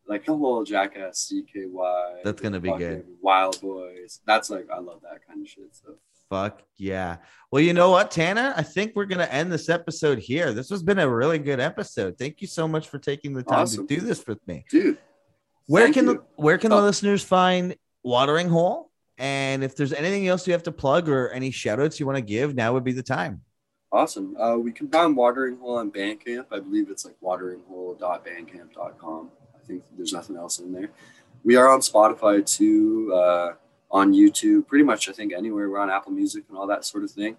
[0.07, 2.23] Like the whole Jackass CKY.
[2.23, 3.05] That's gonna be good.
[3.21, 4.21] Wild Boys.
[4.27, 5.75] That's like I love that kind of shit.
[5.75, 5.95] So
[6.31, 7.17] Fuck yeah.
[7.51, 8.55] Well, you know what, Tanner?
[8.57, 10.53] I think we're gonna end this episode here.
[10.53, 12.17] This has been a really good episode.
[12.17, 13.89] Thank you so much for taking the time Awesome.
[13.89, 14.65] to do this with me.
[14.71, 14.99] dude,
[15.67, 16.15] Where can you.
[16.15, 16.83] the where can the Oh.
[16.83, 17.75] listeners find
[18.05, 18.92] Watering Hole?
[19.23, 22.17] And if there's anything else you have to plug or any shout outs you want
[22.17, 23.41] to give, now would be the time.
[23.93, 24.37] Awesome.
[24.37, 26.47] Uh, we can find Watering Hole on Bandcamp.
[26.51, 29.31] I believe it's like wateringhole.bandcamp.com.
[29.55, 30.91] I think there's nothing else in there.
[31.45, 33.53] We are on Spotify too, uh,
[33.93, 35.71] on YouTube, pretty much, I think, anywhere.
[35.71, 37.37] We're on Apple Music and all that sort of thing.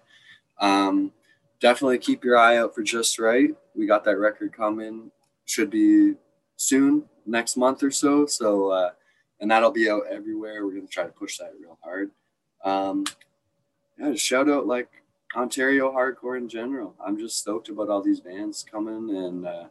[0.60, 1.12] Um,
[1.60, 3.54] definitely keep your eye out for Just Right.
[3.74, 5.10] We got that record coming.
[5.44, 6.14] Should be
[6.56, 8.24] soon, next month or so.
[8.24, 8.92] So, uh,
[9.44, 10.64] and that'll be out everywhere.
[10.64, 12.10] We're going to try to push that real hard.
[12.64, 13.04] Um,
[13.98, 14.88] yeah, just shout out like
[15.36, 16.94] Ontario hardcore in general.
[16.98, 19.64] I'm just stoked about all these bands coming and uh,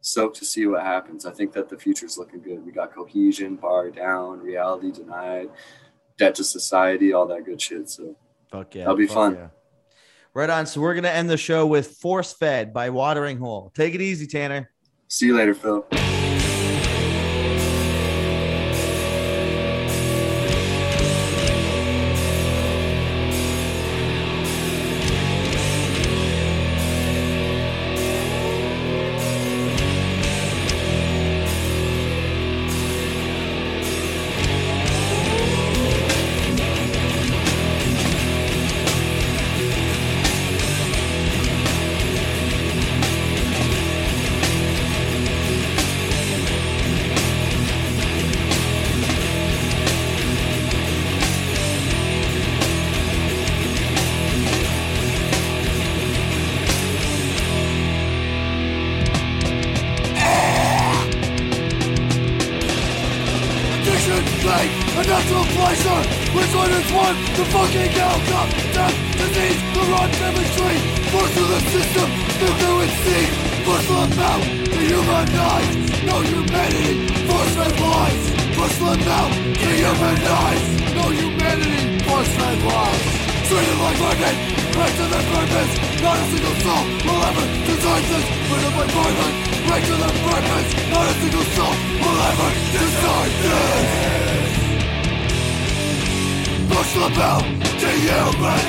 [0.00, 1.26] stoked to see what happens.
[1.26, 2.64] I think that the future's looking good.
[2.64, 5.50] We got Cohesion, Bar Down, Reality Denied,
[6.18, 7.90] Debt to Society, all that good shit.
[7.90, 8.14] So
[8.52, 8.82] Fuck yeah.
[8.82, 9.34] That'll be fun.
[9.34, 9.48] yeah.
[10.34, 10.66] Right on.
[10.66, 13.72] So we're gonna end the show with Force Fed by Watering Hole.
[13.74, 14.70] Take it easy, Tanner.
[15.08, 15.84] see you later, Phil.
[78.96, 80.66] Push them out, dehumanize.
[80.94, 83.04] No humanity, force fed lies.
[83.48, 84.36] Treated like vermin,
[84.72, 85.72] right to their purpose.
[86.02, 88.26] Not a single soul will ever design this.
[88.76, 89.32] Like vermin,
[89.68, 90.68] right to their purpose.
[90.88, 92.50] Not a single soul will ever
[93.44, 93.76] this.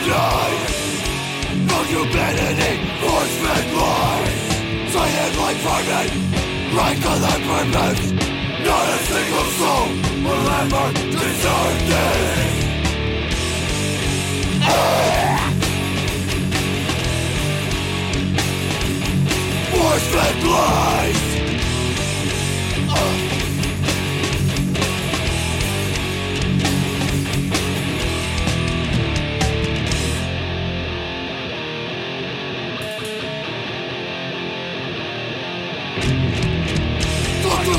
[0.08, 0.62] Push.
[1.72, 4.36] No humanity, force fed lies.
[4.92, 6.10] Treated like vermin,
[6.76, 8.37] right to their purpose.
[8.68, 9.88] Not a single soul
[10.26, 10.88] will ever
[11.24, 12.48] deserve this.
[19.72, 21.22] Force fed lies.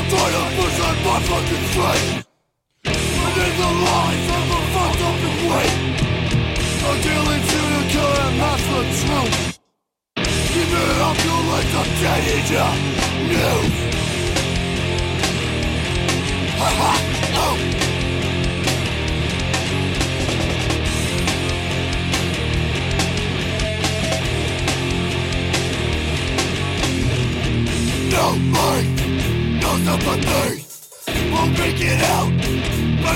[0.09, 0.17] Dr.
[0.17, 2.27] Tyler push on my fucking strength.
[2.85, 5.75] And in the lies of a fucked up and weight.
[6.81, 9.59] A dealing serial killer and that's the truth.
[10.15, 12.67] Keep it up, you'll let the dead eat ya.
[13.29, 13.73] News.
[16.57, 17.08] Ha ha.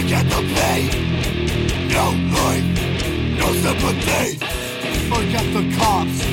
[0.07, 0.89] The.
[1.93, 4.37] No life, no sympathy.
[5.07, 6.27] Forget the cops.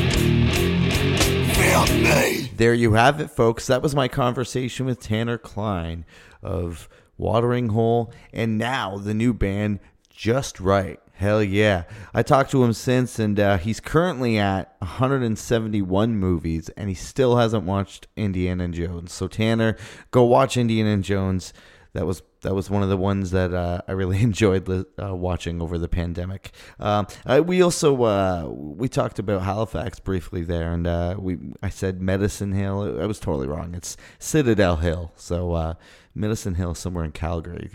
[1.90, 2.50] Me.
[2.56, 3.66] There you have it, folks.
[3.68, 6.04] That was my conversation with Tanner Klein
[6.42, 10.98] of Watering Hole, and now the new band Just Right.
[11.12, 11.84] Hell yeah.
[12.12, 17.36] I talked to him since, and uh, he's currently at 171 movies, and he still
[17.36, 19.12] hasn't watched Indiana Jones.
[19.12, 19.76] So, Tanner,
[20.10, 21.52] go watch Indiana Jones.
[21.93, 25.14] That was that was one of the ones that uh, I really enjoyed li- uh,
[25.14, 26.53] watching over the pandemic.
[26.78, 27.07] Um,
[27.45, 32.53] we also uh, we talked about Halifax briefly there, and uh, we I said Medicine
[32.53, 33.01] Hill.
[33.01, 33.74] I was totally wrong.
[33.74, 35.12] It's Citadel Hill.
[35.16, 35.74] So uh,
[36.14, 37.68] Medicine Hill somewhere in Calgary.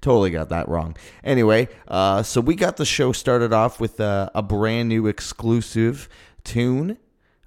[0.00, 0.96] Totally got that wrong.
[1.22, 6.08] Anyway, uh, so we got the show started off with a brand new exclusive
[6.44, 6.98] tune.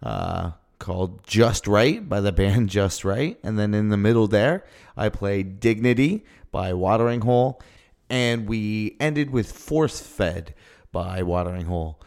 [0.04, 0.52] Uh,
[0.82, 3.40] called Just Right by the band Just Right.
[3.44, 4.66] And then in the middle there,
[4.98, 7.62] I played Dignity by Watering Hole.
[8.10, 10.54] And we ended with Force Fed
[10.92, 12.02] by Watering Hole.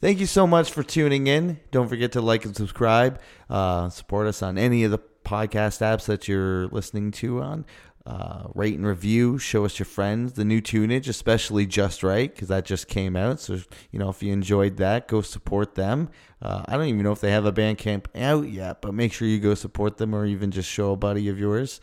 [0.00, 1.58] Thank you so much for tuning in.
[1.72, 3.20] Don't forget to like and subscribe.
[3.50, 7.66] Uh, support us on any of the podcast apps that you're listening to on.
[8.08, 9.36] Uh, rate and review.
[9.36, 13.38] Show us your friends the new tunage, especially Just Right, because that just came out.
[13.38, 13.58] So
[13.90, 16.08] you know if you enjoyed that, go support them.
[16.40, 19.28] Uh, I don't even know if they have a Bandcamp out yet, but make sure
[19.28, 21.82] you go support them, or even just show a buddy of yours.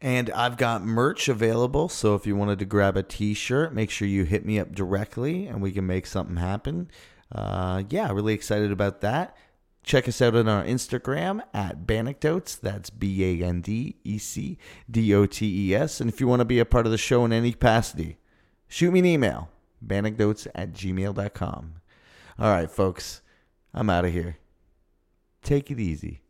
[0.00, 4.08] And I've got merch available, so if you wanted to grab a T-shirt, make sure
[4.08, 6.90] you hit me up directly, and we can make something happen.
[7.30, 9.36] Uh, yeah, really excited about that.
[9.86, 12.56] Check us out on our Instagram at Bandecdotes.
[12.56, 14.58] That's B A N D E C
[14.90, 16.00] D O T E S.
[16.00, 18.18] And if you want to be a part of the show in any capacity,
[18.66, 19.48] shoot me an email,
[19.80, 21.74] bandecdotes at gmail.com.
[22.36, 23.22] All right, folks,
[23.72, 24.38] I'm out of here.
[25.42, 26.20] Take it easy.